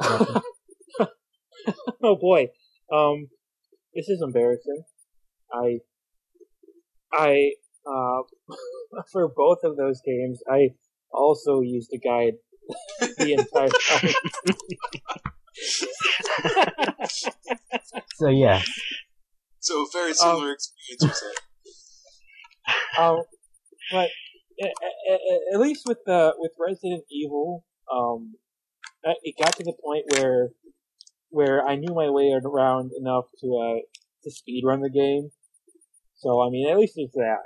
[0.00, 0.40] Chapter?
[2.02, 2.48] oh boy,
[2.92, 3.28] um,
[3.94, 4.82] this is embarrassing.
[5.52, 5.78] I,
[7.12, 7.52] I,
[7.86, 8.22] uh,
[9.12, 10.74] for both of those games, I
[11.10, 12.34] also used a guide
[13.18, 14.14] the entire time.
[18.14, 18.62] so yeah,
[19.60, 21.22] So very similar experience was
[22.96, 23.02] that.
[23.02, 23.22] um,
[23.90, 24.08] but
[24.60, 24.70] at,
[25.12, 25.20] at,
[25.54, 28.34] at least with the with Resident Evil, um,
[29.06, 30.50] uh, it got to the point where
[31.30, 33.80] where I knew my way around enough to uh
[34.24, 35.30] to speed run the game.
[36.16, 37.42] So I mean, at least there's that.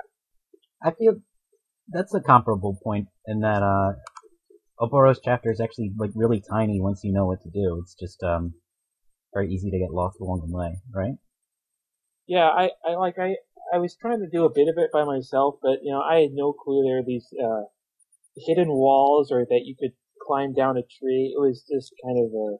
[0.83, 1.15] I feel
[1.87, 3.93] that's a comparable point in that uh,
[4.79, 7.79] Oboro's chapter is actually like really tiny once you know what to do.
[7.81, 8.53] It's just um
[9.33, 11.15] very easy to get lost along the way, right?
[12.27, 13.35] Yeah, I, I like I
[13.73, 16.21] I was trying to do a bit of it by myself, but you know I
[16.21, 17.63] had no clue there are these uh,
[18.37, 19.93] hidden walls or that you could
[20.25, 21.33] climb down a tree.
[21.35, 22.57] It was just kind of a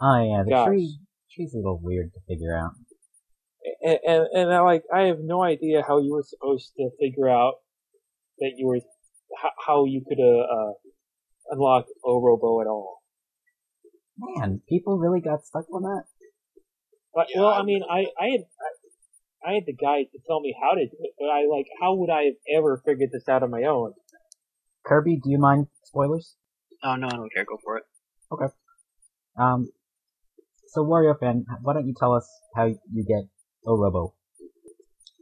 [0.00, 0.66] Oh yeah, the Gosh.
[0.66, 0.98] tree
[1.34, 2.72] tree's a little weird to figure out.
[3.82, 7.28] and, and and I like I have no idea how you were supposed to figure
[7.28, 7.54] out
[8.38, 8.80] that you were
[9.40, 10.72] how, how you could uh, uh
[11.52, 12.98] unlock Orobo at all.
[14.18, 16.04] Man, people really got stuck on that.
[17.14, 18.40] But, Yeah, well, I I mean, I I had
[19.44, 21.66] I, I had the guide to tell me how to do it, but I like
[21.80, 23.92] how would I have ever figured this out on my own?
[24.84, 26.36] Kirby, do you mind spoilers?
[26.82, 27.84] Oh, no, I don't care, go for it.
[28.32, 28.52] Okay.
[29.38, 29.70] Um,
[30.68, 33.28] so Wario fan, why don't you tell us how you get
[33.66, 34.14] Orobo?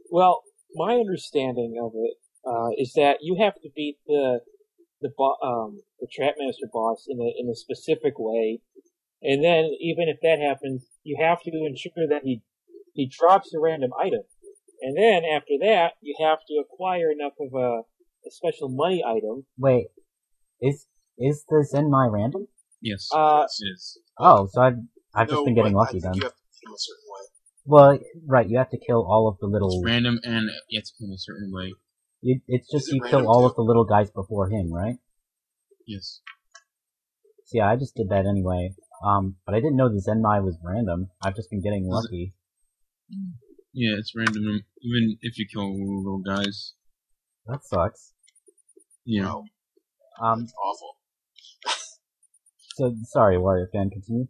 [0.09, 0.41] Well,
[0.73, 4.39] my understanding of it uh, is that you have to beat the
[5.01, 8.61] the bo- um, the Trapmaster boss in a in a specific way,
[9.21, 12.41] and then even if that happens, you have to ensure that he
[12.93, 14.21] he drops a random item,
[14.81, 17.81] and then after that, you have to acquire enough of a,
[18.27, 19.45] a special money item.
[19.57, 19.87] Wait,
[20.61, 20.87] Is
[21.17, 22.47] is this in my random?
[22.81, 23.09] Yes.
[23.13, 23.99] Uh, it is.
[24.17, 24.77] Oh, so I've
[25.13, 26.13] I've just been getting lucky I then.
[26.13, 27.27] think you have to hit him a certain way.
[27.65, 29.81] Well, right, you have to kill all of the It's little.
[29.85, 31.73] random and you have to put in a certain way.
[32.21, 33.47] You, it's just it you kill all too?
[33.47, 34.97] of the little guys before him, right?
[35.87, 36.21] Yes.
[37.45, 38.73] See, I just did that anyway.
[39.03, 41.09] Um, but I didn't know the Zenmai was random.
[41.23, 42.33] I've just been getting lucky.
[43.73, 44.43] Yeah, it's random
[44.81, 46.73] even if you kill little guys.
[47.47, 48.13] That sucks.
[49.05, 49.25] Yeah.
[49.25, 49.43] Wow,
[50.21, 50.97] Um, it's awful.
[52.75, 54.27] so sorry, Wario fan, continue.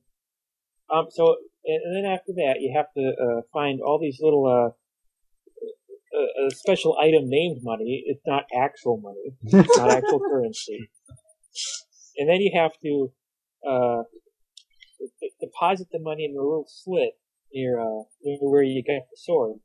[0.89, 4.45] Um, so, and, and then after that, you have to uh, find all these little
[4.47, 4.71] uh,
[6.17, 8.03] uh, special item named money.
[8.05, 9.35] It's not actual money.
[9.43, 10.89] It's not actual currency.
[12.17, 13.11] And then you have to
[13.67, 14.03] uh,
[15.21, 17.13] d- deposit the money in a little slit
[17.53, 19.57] near uh, near where you got the sword.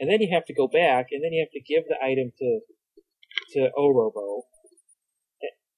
[0.00, 2.32] And then you have to go back, and then you have to give the item
[2.38, 2.60] to
[3.54, 4.42] to Orobo.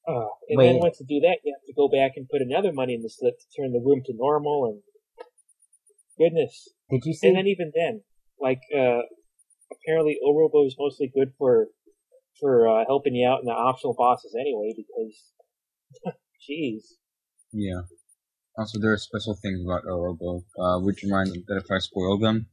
[0.08, 2.72] Uh, and then once you do that, you have to go back and put another
[2.72, 4.66] money in the slit to turn the room to normal.
[4.66, 4.82] And
[6.18, 7.28] goodness, Did you see?
[7.28, 8.02] and then even then,
[8.40, 9.02] like uh,
[9.72, 11.68] apparently Orobo is mostly good for
[12.38, 15.32] for uh, helping you out in the optional bosses anyway, because
[16.48, 16.82] jeez.
[17.52, 17.82] Yeah.
[18.56, 22.18] Also, there are special things about Orobo, uh, which remind me that if I spoil
[22.18, 22.46] them,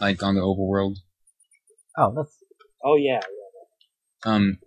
[0.00, 0.96] like on the overworld,
[1.96, 2.36] oh, that's
[2.84, 3.20] Oh yeah,
[4.24, 4.58] um,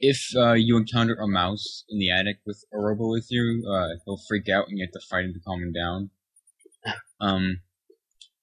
[0.00, 4.20] if uh, you encounter a mouse in the attic with Orobo with you, uh, he'll
[4.28, 6.10] freak out and you have to fight him to calm him down.
[7.20, 7.60] Um,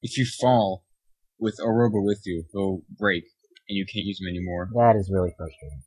[0.01, 0.84] if you fall
[1.39, 3.23] with Orobo with you, he'll break
[3.67, 4.69] and you can't use him anymore.
[4.75, 5.83] that is really frustrating.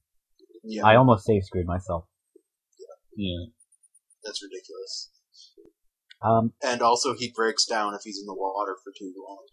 [0.64, 2.04] Yeah, I almost save screwed myself.
[3.16, 3.46] Yeah.
[4.24, 5.10] that's ridiculous.
[6.22, 9.44] Um, And also, he breaks down if he's in the water for too long.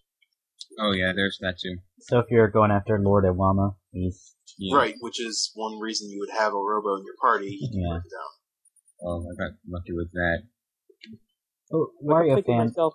[0.79, 1.77] Oh yeah, there's that too.
[1.99, 4.77] so if you're going after Lord Iwama, he's Yeah.
[4.77, 7.49] Right, which is one reason you would have a robo in your party.
[7.49, 7.89] He can Yeah.
[7.99, 8.31] break down.
[9.03, 10.43] Oh, I got lucky with that.
[11.71, 12.67] oh, I'm Wario thinking to fan.
[12.67, 12.93] myself,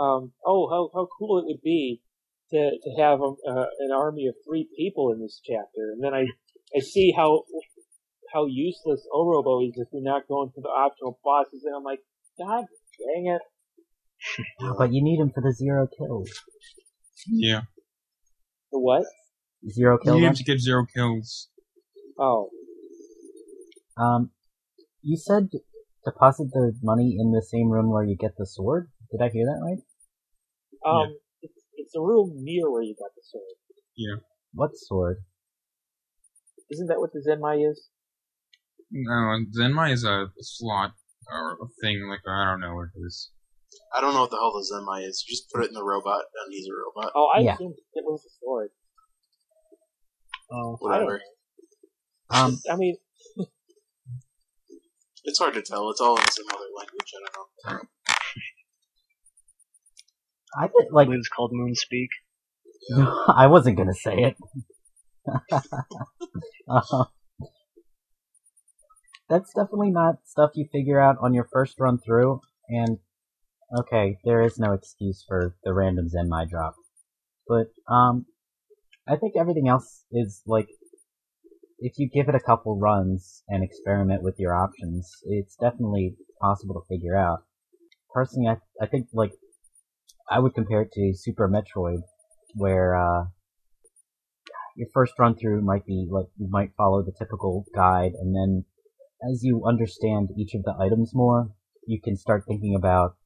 [0.00, 2.00] um, oh how how cool it would be
[2.50, 6.14] to to have um, uh, an army of three people in this chapter, and then
[6.14, 6.26] I
[6.76, 7.44] I see how
[8.32, 12.00] how useless Orobo is if you're not going for the optional bosses, and I'm like,
[12.38, 12.64] God
[13.14, 13.42] dang it.
[14.78, 16.30] But you need him for the zero kills.
[17.26, 17.62] Yeah.
[18.72, 19.04] The what?
[19.68, 21.48] Zero You kill need him to get zero kills.
[22.18, 22.50] Oh,
[23.96, 24.30] Um,
[25.02, 25.48] you said
[26.04, 28.90] deposit the money in the same room where you get the sword.
[29.10, 29.82] Did I hear that right?
[30.86, 33.56] Um, it's, it's a room near where you got the sword.
[33.96, 34.16] Yeah.
[34.52, 35.18] What sword?
[36.70, 37.88] Isn't that what the Zenmai is?
[38.90, 40.92] No, Zenmai is a slot
[41.30, 43.30] or a thing like I don't know what it is.
[43.96, 45.24] I don't know what the hell the Zenmai is.
[45.26, 47.12] You just put it in the robot, and he's a robot.
[47.14, 47.54] Oh, I Yeah.
[47.54, 48.70] assumed it was a sword.
[50.52, 51.20] Oh, Whatever.
[52.30, 52.96] Um, I mean,
[55.24, 55.90] It's hard to tell.
[55.90, 57.12] It's all in some other language.
[57.14, 57.88] I don't know.
[60.56, 61.08] I did I like.
[61.10, 62.08] it's called Moonspeak.
[63.36, 64.36] I wasn't gonna say it.
[66.68, 67.04] Uh,
[69.28, 72.40] that's definitely not stuff you figure out on your first run through.
[72.68, 72.98] And
[73.78, 76.74] okay, there is no excuse for the random Zenmai drop.
[77.46, 78.26] But um,
[79.08, 80.68] I think everything else is like,
[81.78, 86.74] if you give it a couple runs and experiment with your options, it's definitely possible
[86.74, 87.44] to figure out.
[88.12, 89.32] Personally, I I think like
[90.30, 92.02] I would compare it to Super Metroid,
[92.54, 93.24] where uh,
[94.76, 98.64] your first run through might be like you might follow the typical guide, and then
[99.28, 101.50] as you understand each of the items more,
[101.86, 103.16] you can start thinking about,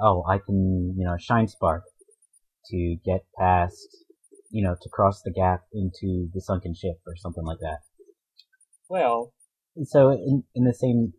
[0.00, 1.84] oh, I can you know shine spark
[2.70, 4.04] to get past,
[4.50, 7.80] you know, to cross the gap into the sunken ship or something like that.
[8.88, 9.34] well,
[9.76, 11.12] And so in in the same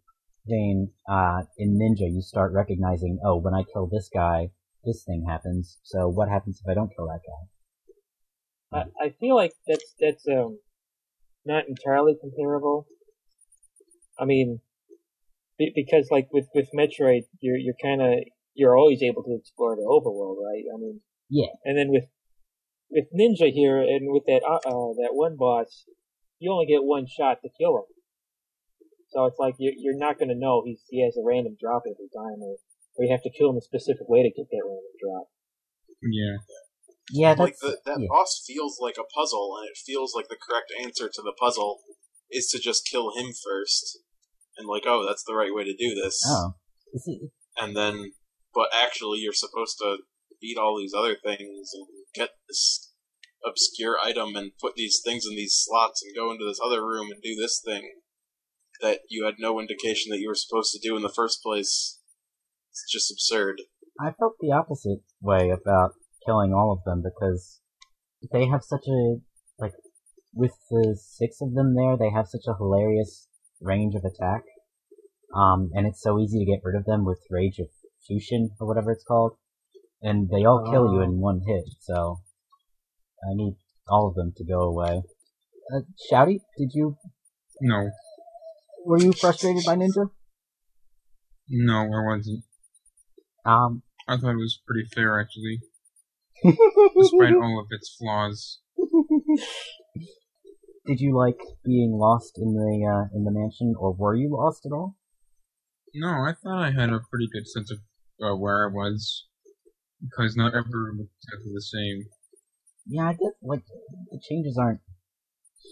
[0.47, 4.49] vein, uh, in Ninja, you start recognizing, oh, when I kill this guy,
[4.83, 5.79] this thing happens.
[5.83, 8.79] So what happens if I don't kill that guy?
[8.79, 10.59] I, I feel like that's that's um
[11.45, 12.87] not entirely comparable.
[14.19, 14.59] I mean,
[15.57, 18.19] be, because like with with Metroid, you're you're kind of
[18.53, 20.63] you're always able to explore the overworld, right?
[20.73, 21.53] I mean, Yeah.
[21.63, 22.05] And then with
[22.89, 25.85] with Ninja here and with that uh, uh that one boss,
[26.39, 27.83] you only get one shot to kill him.
[29.09, 32.09] So it's like you're you're not gonna know he's he has a random drop every
[32.13, 32.57] time, or
[32.97, 35.27] or you have to kill him a specific way to get that random drop.
[36.01, 36.37] Yeah.
[37.09, 38.07] Yeah, like the, that yeah.
[38.09, 41.79] boss feels like a puzzle, and it feels like the correct answer to the puzzle
[42.29, 43.99] is to just kill him first,
[44.57, 46.21] and like, oh, that's the right way to do this.
[46.27, 46.55] Oh,
[47.57, 48.11] And then,
[48.53, 49.99] but actually, you're supposed to
[50.41, 52.91] beat all these other things and get this
[53.45, 57.09] obscure item and put these things in these slots and go into this other room
[57.11, 57.89] and do this thing
[58.81, 61.96] that you had no indication that you were supposed to do in the first place.
[62.83, 63.61] It's just absurd.
[63.99, 65.93] I felt the opposite way about
[66.25, 67.59] killing all of them because
[68.31, 69.17] they have such a
[69.57, 69.73] like
[70.33, 73.27] with the six of them there, they have such a hilarious
[73.59, 74.43] range of attack.
[75.35, 77.67] Um, and it's so easy to get rid of them with Rage of
[78.05, 79.33] Fusion or whatever it's called.
[80.01, 82.19] And they all kill you in one hit, so
[83.23, 83.55] I need
[83.89, 85.01] all of them to go away.
[85.73, 86.97] Uh, Shouty, did you
[87.59, 87.89] No,
[88.85, 90.11] were you frustrated by Ninja?
[91.49, 92.43] no, I wasn't.
[93.47, 95.61] Um, I thought it was pretty fair actually,
[96.43, 98.59] despite all of its flaws.
[100.85, 104.65] did you like being lost in the uh, in the mansion, or were you lost
[104.65, 104.95] at all?
[105.93, 107.77] No, I thought I had a pretty good sense of
[108.21, 109.25] uh, where I was,
[110.01, 112.05] because not every room was exactly the same.
[112.85, 113.63] Yeah, I guess like
[114.11, 114.81] the changes aren't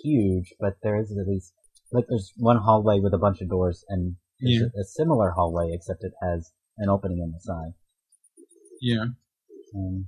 [0.01, 1.53] huge, but there is at least
[1.91, 4.67] like there's one hallway with a bunch of doors, and there's Yeah.
[4.77, 7.73] a, a similar hallway except it has an opening in the side.
[8.81, 9.05] Yeah,
[9.75, 10.07] Um,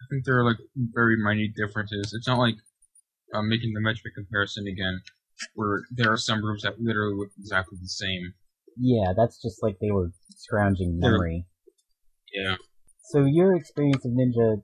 [0.00, 2.12] I think there are like very minute differences.
[2.14, 2.56] It's not like
[3.34, 5.00] uh, making the Metroid comparison again,
[5.54, 8.34] where there are some rooms that literally look exactly the same.
[8.78, 11.46] yeah, that's just like they were scrounging They're- memory.
[12.34, 12.56] Yeah,
[13.10, 14.62] So your experience of Ninja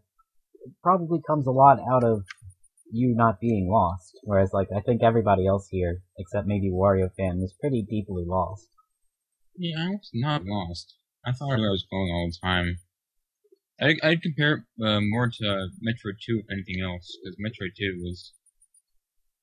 [0.82, 2.24] probably comes a lot out of
[2.90, 7.38] you not being lost, whereas like I think everybody else here, except maybe Wario fan,
[7.38, 8.68] was pretty deeply lost.
[9.56, 10.94] yeah, I was not lost.
[11.24, 12.78] I thought I was going all the time.
[13.80, 18.00] I I'd compare it uh, more to Metroid Two if anything else, because Metroid Two
[18.02, 18.32] was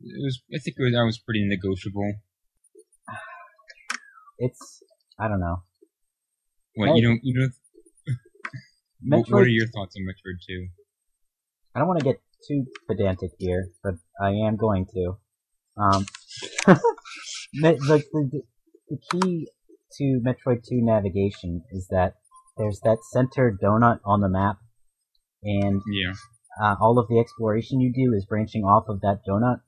[0.02, 2.14] it was I think it was, that was pretty negotiable.
[4.38, 4.84] It's
[5.20, 5.64] I don't know.
[6.76, 7.54] What you don't you don't
[9.08, 10.68] What, what are your thoughts on Metroid 2?
[11.74, 15.18] I don't want to get too pedantic here, but I am going to.
[15.78, 16.06] Um,
[17.54, 18.42] me- the, the,
[18.90, 19.48] the key
[20.00, 22.16] to Metroid 2 navigation is that
[22.58, 24.58] there's that center donut on the map,
[25.44, 26.14] and Yeah.
[26.62, 29.62] uh, all of the exploration you do is branching off of that donut.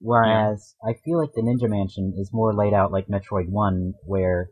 [0.00, 4.50] Whereas I feel like the Ninja Mansion is more laid out like Metroid 1, where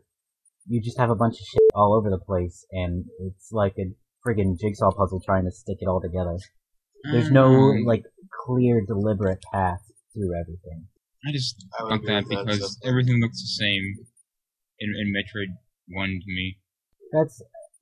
[0.67, 3.91] you just have a bunch of shit all over the place, and it's like a
[4.25, 6.37] friggin' jigsaw puzzle trying to stick it all together.
[7.11, 8.05] There's no Um, like
[8.45, 9.81] clear, deliberate path
[10.13, 10.87] through everything.
[11.27, 14.05] I just I would got that because everything looks the same
[14.81, 15.55] in, in Metroid
[15.87, 16.57] 1 to me.
[17.13, 17.41] That's,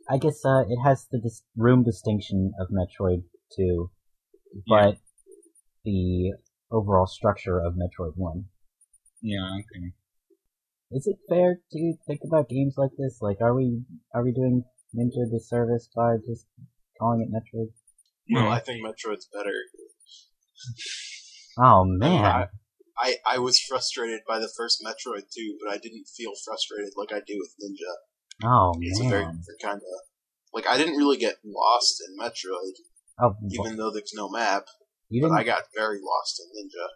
[0.10, 3.24] I guess, uh, it has the dis- room distinction of Metroid
[3.56, 3.90] 2,
[4.68, 4.98] but
[5.86, 6.34] the
[6.72, 8.46] overall structure of Metroid 1.
[9.22, 9.94] Yeah, okay.
[10.92, 13.20] Is it fair to think about games like this?
[13.22, 13.84] Like, are we
[14.14, 14.64] are we doing
[14.98, 16.48] Ninja a disservice by just
[17.00, 17.68] calling it Metroid?
[18.28, 18.50] No, No.
[18.50, 19.54] I think Metroid's better.
[21.60, 22.48] Oh man,
[23.02, 26.94] I, I I was frustrated by the first Metroid too, but I didn't feel frustrated
[26.98, 27.94] like I do with Ninja.
[28.46, 30.00] oh It's a very different kind of
[30.54, 32.76] like I didn't really get lost in Metroid,
[33.22, 34.66] Oh, even though there's no map.
[35.10, 35.40] you But didn't.
[35.40, 36.88] I got very lost in Ninja.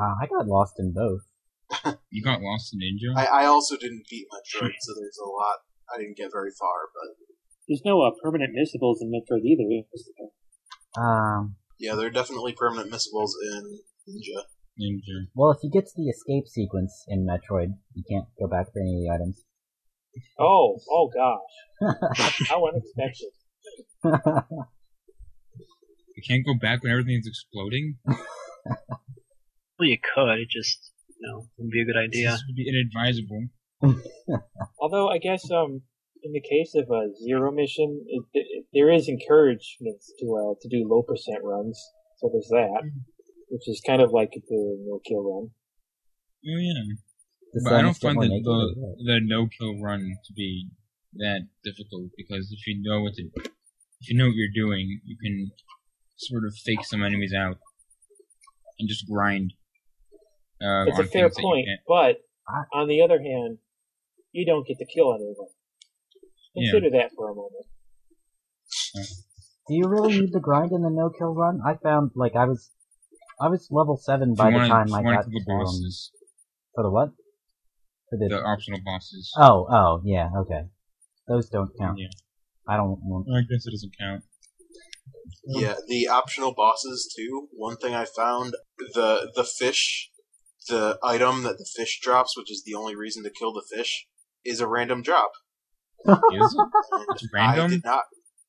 [0.00, 1.22] uh, I got lost in both.
[2.10, 3.16] You got lost in Ninja?
[3.18, 5.58] I, I also didn't beat Metroid, so there's a lot
[5.92, 6.88] I didn't get very far.
[6.94, 7.26] But
[7.68, 9.66] There's no uh, permanent missables in Metroid either.
[10.96, 14.42] Um, yeah, there are definitely permanent missables in Ninja.
[14.80, 15.26] Ninja.
[15.34, 18.80] well, if you get to the escape sequence in Metroid, you can't go back for
[18.80, 19.44] any of the items.
[20.38, 22.46] Oh, oh gosh.
[22.48, 23.30] How unexpected.
[26.16, 27.96] You can't go back when everything's exploding?
[29.78, 30.38] Well, you could.
[30.38, 32.30] It just, you know, wouldn't be a good idea.
[32.30, 33.48] This would be inadvisable.
[34.80, 35.82] Although I guess um
[36.22, 40.68] in the case of a zero mission, it, it, there is encouragement to uh, to
[40.68, 41.82] do low percent runs.
[42.18, 42.88] So there's that,
[43.54, 45.50] which is kind of like the no kill run.
[46.42, 46.98] Oh yeah.
[47.54, 48.58] The But I don't find the, the,
[49.06, 50.70] the no-kill run to be
[51.14, 53.22] that difficult, because if you know what to,
[54.00, 55.52] if you know what you're doing, you can
[56.16, 57.58] sort of fake some enemies out
[58.80, 59.52] and just grind.
[60.60, 62.16] Uh, It's a fair things that you point, but
[62.74, 63.58] on the other hand,
[64.32, 65.54] you don't get to kill anyone.
[66.56, 66.72] Yeah.
[66.72, 67.66] Consider that for a moment.
[69.68, 71.60] Do you really need to grind in the no kill run?
[71.64, 72.70] I found like I was,
[73.40, 75.52] I was level seven by the wanna- time if I you wanna got to the
[75.52, 76.10] um, bosses,
[76.74, 77.08] for the what?
[78.10, 79.32] For the, the optional bosses.
[79.38, 80.62] oh oh yeah okay,
[81.28, 81.98] those don't count.
[81.98, 82.08] Yeah.
[82.68, 83.26] I don't want.
[83.34, 84.22] I guess it doesn't count.
[85.46, 87.48] Yeah, the optional bosses too.
[87.52, 88.54] One thing I found
[88.94, 90.10] the the fish,
[90.68, 94.06] the item that the fish drops, which is the only reason to kill the fish,
[94.44, 95.32] is a random drop.
[96.06, 96.14] Is
[96.54, 96.68] it?
[97.10, 97.66] It's random?
[97.66, 98.04] I did not.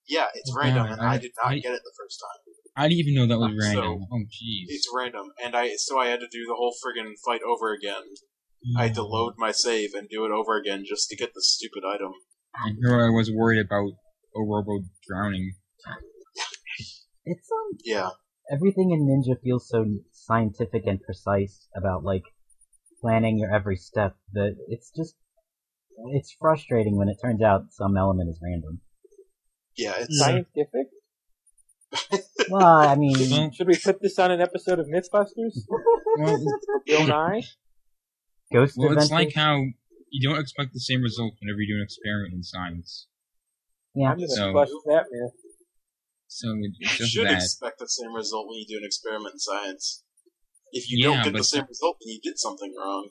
[0.07, 2.19] Yeah, it's Oh, random, God, and I, I- did not I- get it the first
[2.21, 2.53] time.
[2.75, 4.07] I didn't even know that was So, random.
[4.11, 4.67] oh, jeez.
[4.67, 8.03] It's random, and I so I had to do the whole friggin' fight over again.
[8.77, 11.41] I had to load my save and do it over again just to get the
[11.41, 12.13] stupid item.
[12.65, 13.91] And here I was worried about
[14.35, 15.53] Orobo drowning.
[17.25, 18.09] It's um Yeah,
[18.51, 22.23] everything in Ninja feels so scientific and precise about like
[23.01, 25.15] planning your every step that it's just
[26.11, 28.81] it's frustrating when it turns out some element is random.
[29.77, 30.87] yeah, it's Scientific?
[32.49, 35.57] Well, I mean, Should we put this on an episode of Mythbusters?
[36.19, 36.37] well,
[36.85, 37.41] Bill Nye?
[38.53, 39.55] Ghost well, it's like how
[40.11, 43.07] you don't expect the same result whenever you do an experiment in science.
[43.95, 45.31] yeah, I'm gonna So- bust that myth.
[46.27, 47.41] So it- you it's just should that.
[47.41, 50.03] expect the same result when you do an experiment in science.
[50.71, 53.09] If you Yeah, don't get the same result, then you did something wrong.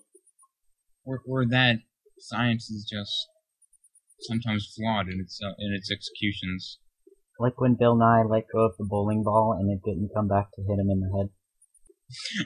[1.05, 1.81] or, or that
[2.19, 3.29] science is just
[4.21, 6.79] sometimes flawed in its uh, in its executions.
[7.39, 10.51] Like when Bill Nye let go of the bowling ball and it didn't come back
[10.55, 11.29] to hit him in the head.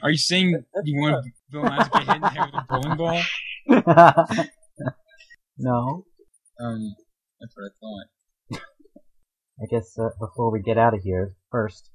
[0.03, 2.65] Are you saying you want Bill Nye to get hit in the head with a
[2.69, 3.21] bowling ball?
[5.57, 6.05] no,
[6.59, 6.95] Um,
[7.39, 8.07] that's what I thought.
[9.61, 11.89] I guess uh, before we get out of here, first,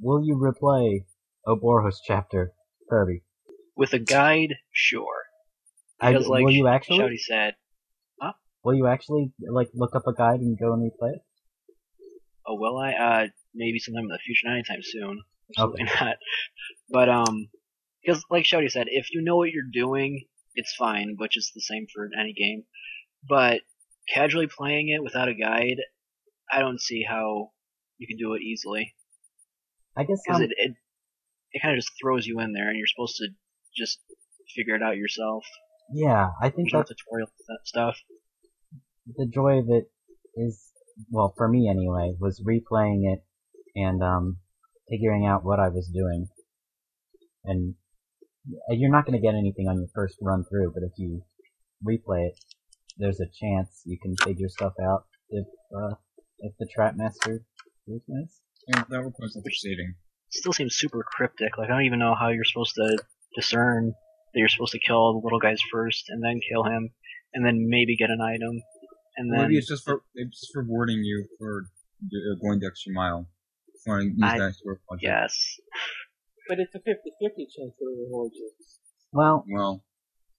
[0.00, 1.04] will you replay
[1.46, 2.52] Oboros chapter,
[2.90, 3.22] Kirby?
[3.76, 5.24] With a guide, sure.
[6.00, 6.98] I, Because, like will you actually?
[6.98, 7.54] Shouty said,
[8.66, 11.20] Will you actually like look up a guide and go and replay it?
[12.46, 12.92] Oh, will I?
[12.92, 15.22] Uh, maybe sometime in the future, not anytime soon.
[15.56, 15.92] Absolutely Okay.
[16.04, 16.16] not.
[16.90, 17.48] But, um,
[18.04, 21.60] because, like Shouty said, if you know what you're doing, it's fine, which is the
[21.60, 22.62] same for any game.
[23.28, 23.62] But
[24.08, 25.78] casually playing it without a guide,
[26.50, 27.50] I don't see how
[27.98, 28.94] you can do it easily.
[29.96, 30.72] I guess Because um, it, it,
[31.52, 33.28] it kind of just throws you in there, and you're supposed to
[33.76, 33.98] just
[34.54, 35.44] figure it out yourself.
[35.92, 37.28] yeah, I think There's no that's tutorial
[37.64, 37.96] stuff.
[39.16, 39.90] the joy of it
[40.36, 40.62] is
[41.10, 43.20] well for me anyway was replaying it
[43.74, 44.38] and um
[44.88, 46.28] figuring out what I was doing
[47.44, 47.74] and
[48.70, 51.22] you're not going to get anything on your first run through but if you
[51.86, 52.34] replay it
[52.96, 55.94] there's a chance you can figure stuff out if uh
[56.38, 57.42] if the trap master
[57.88, 59.94] is nice Yeah, that requires after saving.
[60.30, 61.56] still seems super cryptic.
[61.58, 62.98] Like I don't even know how you're supposed to
[63.34, 63.92] discern
[64.32, 66.90] that you're supposed to kill the little guys first and then kill him
[67.32, 68.62] and then maybe get an item
[69.16, 71.64] and then maybe it's just for it's just rewarding you for
[72.04, 73.28] uh, going the extra mile.
[73.84, 75.32] For use I that sort of yes.
[76.48, 78.50] But it's a 50-50 chance to reward you.
[79.12, 79.84] well Well,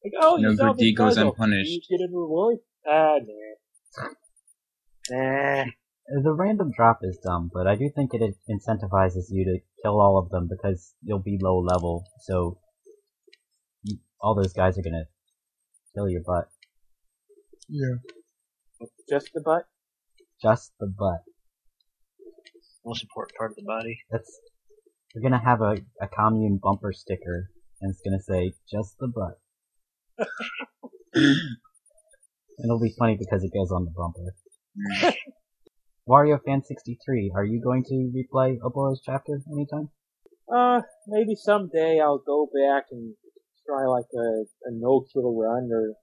[0.04, 1.70] Like, oh, No you good solved deed goes unpunished.
[1.70, 2.58] You get a reward?
[2.88, 4.08] Ah, nah.
[5.10, 5.66] Nah.
[6.24, 10.18] the random drop is dumb but I do think it incentivizes you to kill all
[10.18, 12.60] of them because you'll be low level so
[14.22, 15.06] all those guys are going to
[15.96, 16.50] kill your butt
[17.70, 17.96] yeah.
[19.10, 19.64] Just the butt?
[20.42, 21.24] just the butt
[22.86, 24.00] Most important part of the body.
[24.12, 24.40] That's
[25.16, 27.50] we're gonna have a, a commune bumper sticker
[27.82, 29.40] and it's gonna say just the butt.
[32.64, 34.36] It'll be funny because it goes on the bumper.
[36.08, 39.90] Wario Fan 63, are you going to replay Oboro's chapter anytime?
[40.52, 43.14] Uh, maybe someday I'll go back and
[43.66, 45.96] try like a, a no-kill run, or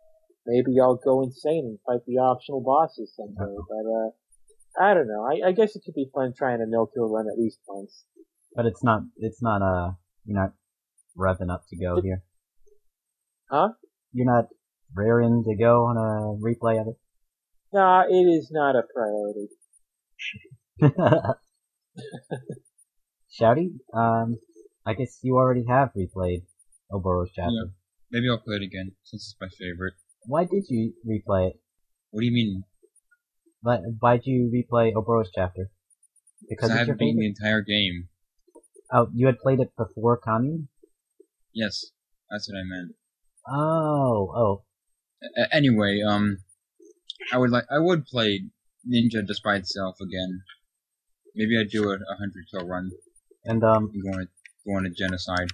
[0.47, 4.11] maybe I'll go insane and fight the optional bosses someday, but uh,
[4.79, 5.25] I don't know.
[5.25, 8.05] I, I guess it could be fun trying a no-kill run at least once.
[8.55, 9.93] But it's not it's not uh
[10.25, 10.53] you're not
[11.17, 12.23] revving up to go here.
[13.51, 13.71] Huh?
[14.13, 14.49] You're not
[14.95, 16.97] raring to go on a replay of it.
[17.73, 19.49] Nah, it is not a priority.
[23.41, 24.39] Shouty, um
[24.87, 26.43] I guess you already have replayed
[26.93, 27.51] Oboro's chapter.
[27.51, 27.71] Yeah.
[28.11, 29.95] Maybe I'll play it again since it's my favorite.
[30.27, 31.61] Why did you replay it?
[32.11, 32.65] What do you mean?
[33.63, 35.71] Why, why'd you replay Oboro's chapter?
[36.49, 38.09] Because I haven't beaten the entire game.
[38.93, 40.69] Oh, you had played it before Commune?
[41.53, 41.87] Yes,
[42.31, 42.95] that's what I meant.
[43.49, 44.63] Oh, oh.
[45.37, 46.39] A- anyway, um,
[47.33, 48.45] I would like I would play
[48.87, 50.43] Ninja just by itself again.
[51.35, 52.91] Maybe I'd do a, a hundred kill run
[53.45, 54.27] And, um, and go on a
[54.67, 55.49] go on a genocide.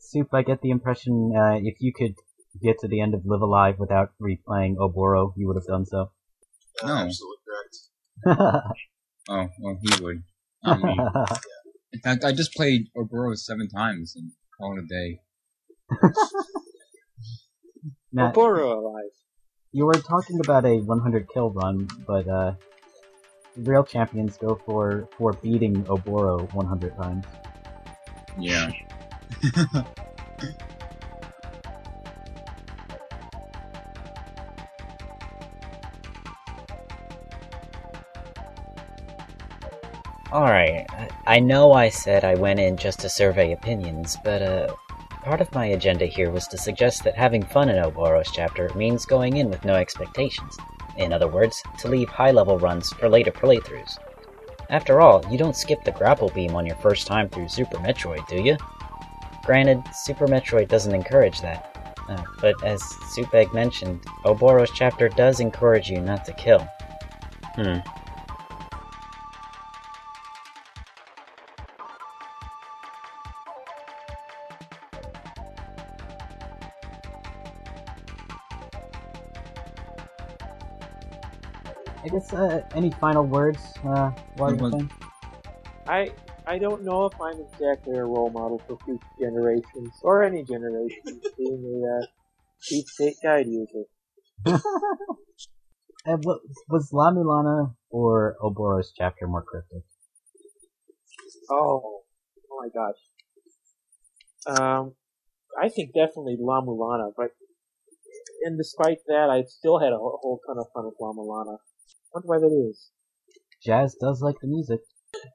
[0.00, 2.14] Soup, I get the impression, uh, if you could
[2.62, 5.86] get to the end of Live A Live without replaying Oboro, you would have done
[5.86, 6.10] so.
[6.82, 6.94] Uh, No.
[6.94, 8.66] Absolutely correct.
[9.28, 10.24] Oh, well, he would.
[10.64, 10.98] Not me.
[11.92, 15.20] In fact, I just played Oboro seven times and called it a day.
[18.12, 19.10] Matt, Oboro alive.
[19.70, 22.54] you were talking about a 100 kill run, but, uh,
[23.58, 27.24] real champions go for, for beating Oboro 100 times.
[28.38, 28.72] Yeah.
[40.32, 40.86] Alright,
[41.26, 44.74] I- know I said I went in just to survey opinions, but uh,
[45.22, 49.04] part of my agenda here was to suggest that having fun in Oboros chapter means
[49.04, 50.56] going in with no expectations.
[50.96, 53.98] In other words, to leave high level runs for later playthroughs.
[54.70, 58.26] After all, you don't skip the grapple beam on your first time through Super Metroid,
[58.26, 58.56] do you?
[59.44, 62.82] Granted, Super Metroid doesn't encourage that, uh, but as
[63.14, 66.66] Supeg mentioned, Oboros chapter does encourage you not to kill.
[67.56, 67.80] Hmm.
[82.12, 84.88] Guess, uh, any final words, uh, while you're Well.
[85.86, 86.10] I
[86.46, 91.20] I don't know if I'm exactly a role model for future generations or any generation,
[91.38, 92.06] being a uh,
[92.60, 93.84] cheap state guide user.
[96.04, 99.84] And what, was La Mulana or Oboros chapter more cryptic?
[101.48, 102.02] Oh,
[102.50, 104.58] oh my gosh.
[104.58, 104.94] Um,
[105.60, 107.30] I think definitely La Mulana, but
[108.44, 111.58] and despite that, I still had a whole, whole ton of fun with La Mulana.
[112.14, 112.90] Wonder why that is.
[113.64, 114.80] Jazz does like the music.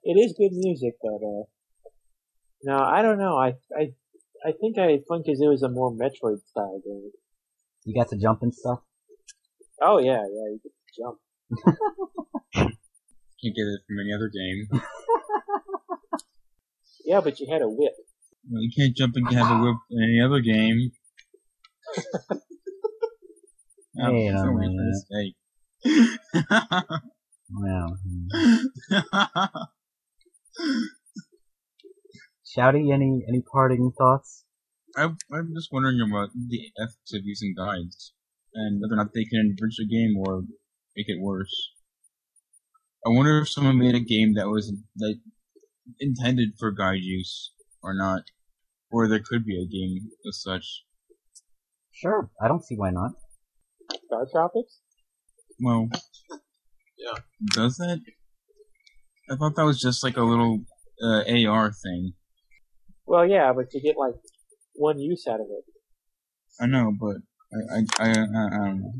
[0.03, 1.43] It is good music, but uh,
[2.63, 3.37] no, I don't know.
[3.37, 3.93] I I
[4.45, 7.11] I think I had fun because it was a more Metroid style game.
[7.85, 8.79] You got to jump and stuff.
[9.81, 11.19] Oh yeah, yeah, you could jump.
[12.53, 14.81] Can't get it from any other game.
[17.07, 17.93] Yeah, but you had a whip.
[18.51, 20.91] Well, you can't jump and have a whip in any other game.
[24.03, 25.35] I'm Wait
[25.85, 26.19] a so waiting minute.
[26.31, 27.27] for this day.
[27.49, 27.97] Wow.
[32.45, 34.45] Shouty, any any parting thoughts?
[34.95, 38.13] I, I'm just wondering about the ethics of using guides
[38.53, 40.43] and whether or not they can enrich a game or
[40.95, 41.71] make it worse.
[43.05, 45.17] I wonder if someone made a game that was like
[45.99, 47.51] intended for guide use
[47.83, 48.23] or not,
[48.89, 50.83] or there could be a game as such.
[51.91, 53.11] Sure, I don't see why not.
[54.05, 54.81] Star Tropics?
[55.59, 55.89] Well,
[56.97, 57.19] Yeah.
[57.53, 58.01] Does that?
[59.29, 60.61] I thought that was just like a little
[61.03, 62.13] uh, AR thing.
[63.05, 64.15] Well, yeah, but you get like
[64.75, 65.63] one use out of it.
[66.59, 67.17] I know, but
[67.53, 68.93] I I I, I, I don't know.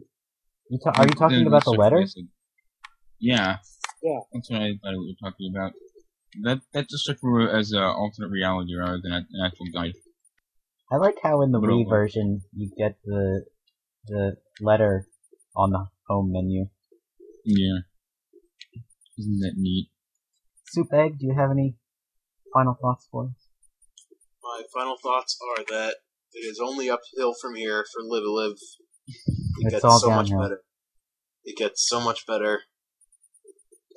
[0.70, 2.00] You ta- are you talking Then about the research letter?
[2.00, 2.28] method.
[3.20, 3.58] Yeah.
[4.04, 4.20] Yeah.
[4.34, 5.72] That's what I thought we were talking about.
[6.44, 9.94] That that just took me as an alternate reality rather than an actual guide.
[10.92, 13.46] I like how in the What Wii version you get the
[14.08, 15.08] the letter
[15.56, 16.66] on the home menu.
[17.46, 17.80] Yeah.
[19.18, 19.90] Isn't that neat?
[20.68, 21.76] Soup Egg, do you have any
[22.54, 23.48] final thoughts for us?
[24.44, 25.96] My final thoughts are that
[26.34, 28.52] it is only uphill from here for Live a Live.
[29.08, 29.16] It
[29.60, 30.42] It's gets all so much downhill.
[30.50, 30.62] better.
[31.46, 32.62] It gets so much better.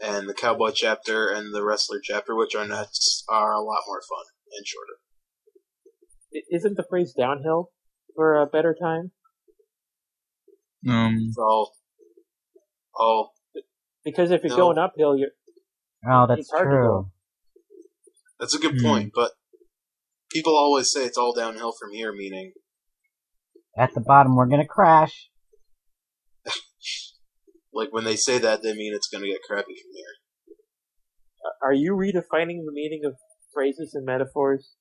[0.02, 4.00] And the Cowboy chapter and the Wrestler chapter, which are nuts, are a lot more
[4.08, 4.24] fun
[4.56, 5.00] and shorter.
[6.34, 7.70] I- Isn't the phrase downhill
[8.14, 9.10] for a better time?
[10.88, 11.16] Um.
[11.28, 11.72] It's all,
[12.94, 13.32] all,
[14.04, 14.56] Because if you're No.
[14.56, 15.30] going uphill, you're
[16.08, 16.82] Oh, that's It's hard to true.
[16.82, 17.10] go.
[18.38, 18.86] that's a good Hmm.
[18.86, 19.32] point, but
[20.32, 22.52] people always say it's all downhill from here, meaning
[23.76, 25.30] At the bottom, we're gonna crash.
[27.72, 30.14] Like when they say that, they mean it's going to get crappy from here.
[31.62, 33.14] are you redefining the meaning of
[33.54, 34.74] phrases and metaphors?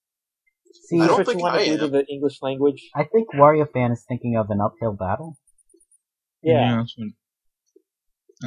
[0.88, 1.92] See, I don't think you want I to do to am.
[1.92, 2.90] the English language?
[2.96, 5.38] I think Wario fan is thinking of an uphill battle.
[6.42, 6.78] Yeah.
[6.78, 7.10] that's what,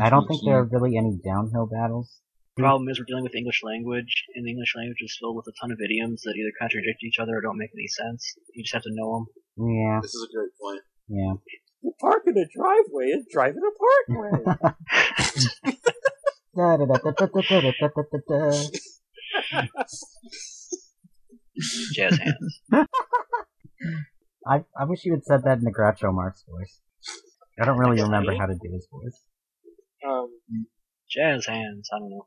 [0.01, 2.21] I don't think there are really any downhill battles.
[2.57, 5.47] The problem is we're dealing with English language, and the English language is filled with
[5.49, 8.35] a ton of idioms that either contradict each other or don't make any sense.
[8.55, 9.27] You just have to know them.
[9.69, 10.01] Yeah.
[10.03, 10.83] This is a great point.
[11.09, 11.35] Yeah.
[11.83, 14.45] You park in a driveway and drive in a parkway.
[16.57, 18.53] da, da, da,
[21.93, 22.61] Jazz hands.
[24.47, 26.81] I I wish you had said that in the Groucho Marx voice.
[27.61, 29.23] I don't really remember how to do his voice
[30.07, 30.31] um,
[31.11, 31.89] Jazz hands.
[31.93, 32.27] I don't know.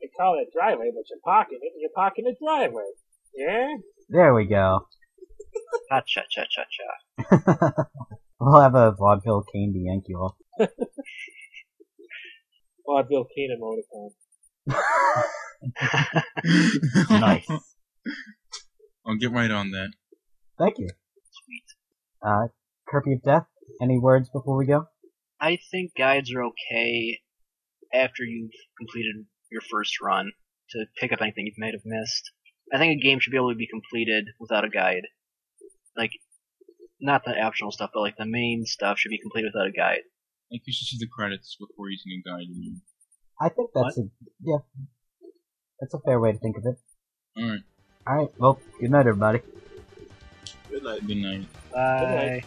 [0.00, 2.84] they call it driveway, but you're parking it, and you're parking a driveway.
[3.34, 3.66] Yeah?
[4.08, 4.86] There we go.
[5.90, 7.84] Ha cha cha cha cha.
[8.40, 10.36] we'll have a vaudeville cane to yank you off.
[12.86, 14.10] Vaudeville Kane emoticon.
[17.10, 17.46] nice.
[19.06, 19.90] I'll get right on that.
[20.58, 20.88] Thank you.
[21.44, 21.64] Sweet.
[22.26, 22.48] Uh,
[22.88, 23.46] Kirby of Death,
[23.82, 24.86] any words before we go?
[25.40, 27.20] I think guides are okay
[27.92, 30.32] after you've completed your first run
[30.70, 32.30] to pick up anything you might have missed.
[32.72, 35.04] I think a game should be able to be completed without a guide.
[35.96, 36.10] Like,
[37.00, 40.02] not the optional stuff, but like the main stuff should be completed without a guide.
[40.50, 42.46] Like you should see the credits before using a guide.
[43.40, 44.02] I think that's a
[44.42, 44.58] yeah.
[45.80, 46.76] That's a fair way to think of it.
[47.40, 47.60] Alright,
[48.06, 49.40] Alright, well, good night, everybody.
[50.70, 51.06] Good night.
[51.06, 51.46] good night.
[51.72, 52.44] Bye.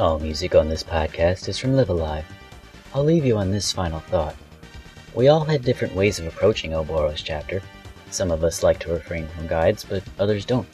[0.00, 2.24] All music on this podcast is from Live A Live.
[2.94, 4.34] I'll leave you on this final thought.
[5.14, 7.60] We all had different ways of approaching Oboros chapter.
[8.10, 10.66] Some of us like to refrain from guides, but others don't.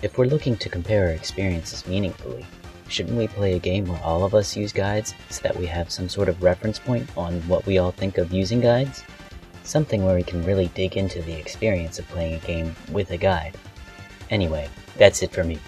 [0.00, 2.46] If we're looking to compare our experiences meaningfully,
[2.88, 5.92] shouldn't we play a game where all of us use guides so that we have
[5.92, 9.04] some sort of reference point on what we all think of using guides?
[9.64, 13.18] Something where we can really dig into the experience of playing a game with a
[13.18, 13.54] guide.
[14.30, 15.58] Anyway, that's it for me.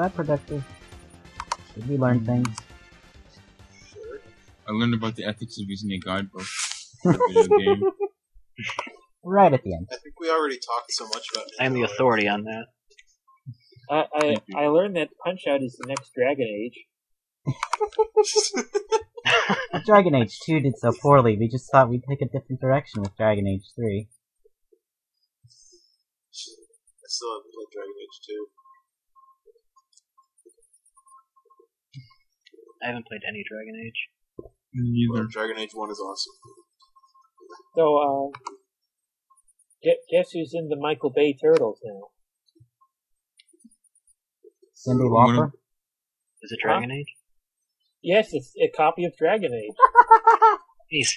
[0.00, 0.64] That productive?
[1.74, 2.26] Did we learn hmm.
[2.26, 2.56] things?
[4.68, 6.42] I learned about the ethics of using a guidebook
[7.02, 7.82] for a video game.
[9.22, 9.86] Right at the end.
[9.92, 11.44] I think we already talked so much about.
[11.58, 12.66] I am the authority on that.
[13.90, 14.58] I, I Thank you.
[14.58, 16.86] I learned that Punch Out is the next Dragon Age.
[19.86, 23.16] Dragon Age 2 did so poorly, we just thought we'd take a different direction with
[23.16, 24.08] Dragon Age 3.
[24.08, 24.10] I
[27.06, 28.46] still haven't played Dragon Age 2.
[32.82, 34.08] I haven't played any Dragon Age.
[34.72, 35.24] Neither.
[35.24, 36.32] But Dragon Age 1 is awesome.
[37.76, 38.38] So, uh,
[40.10, 42.08] guess who's in the Michael Bay Turtles now?
[44.74, 45.52] Cindy One Lauper?
[46.42, 47.14] Is it Dragon Age?
[48.02, 49.74] Yes, it's a copy of Dragon Age.
[50.92, 51.16] Easy.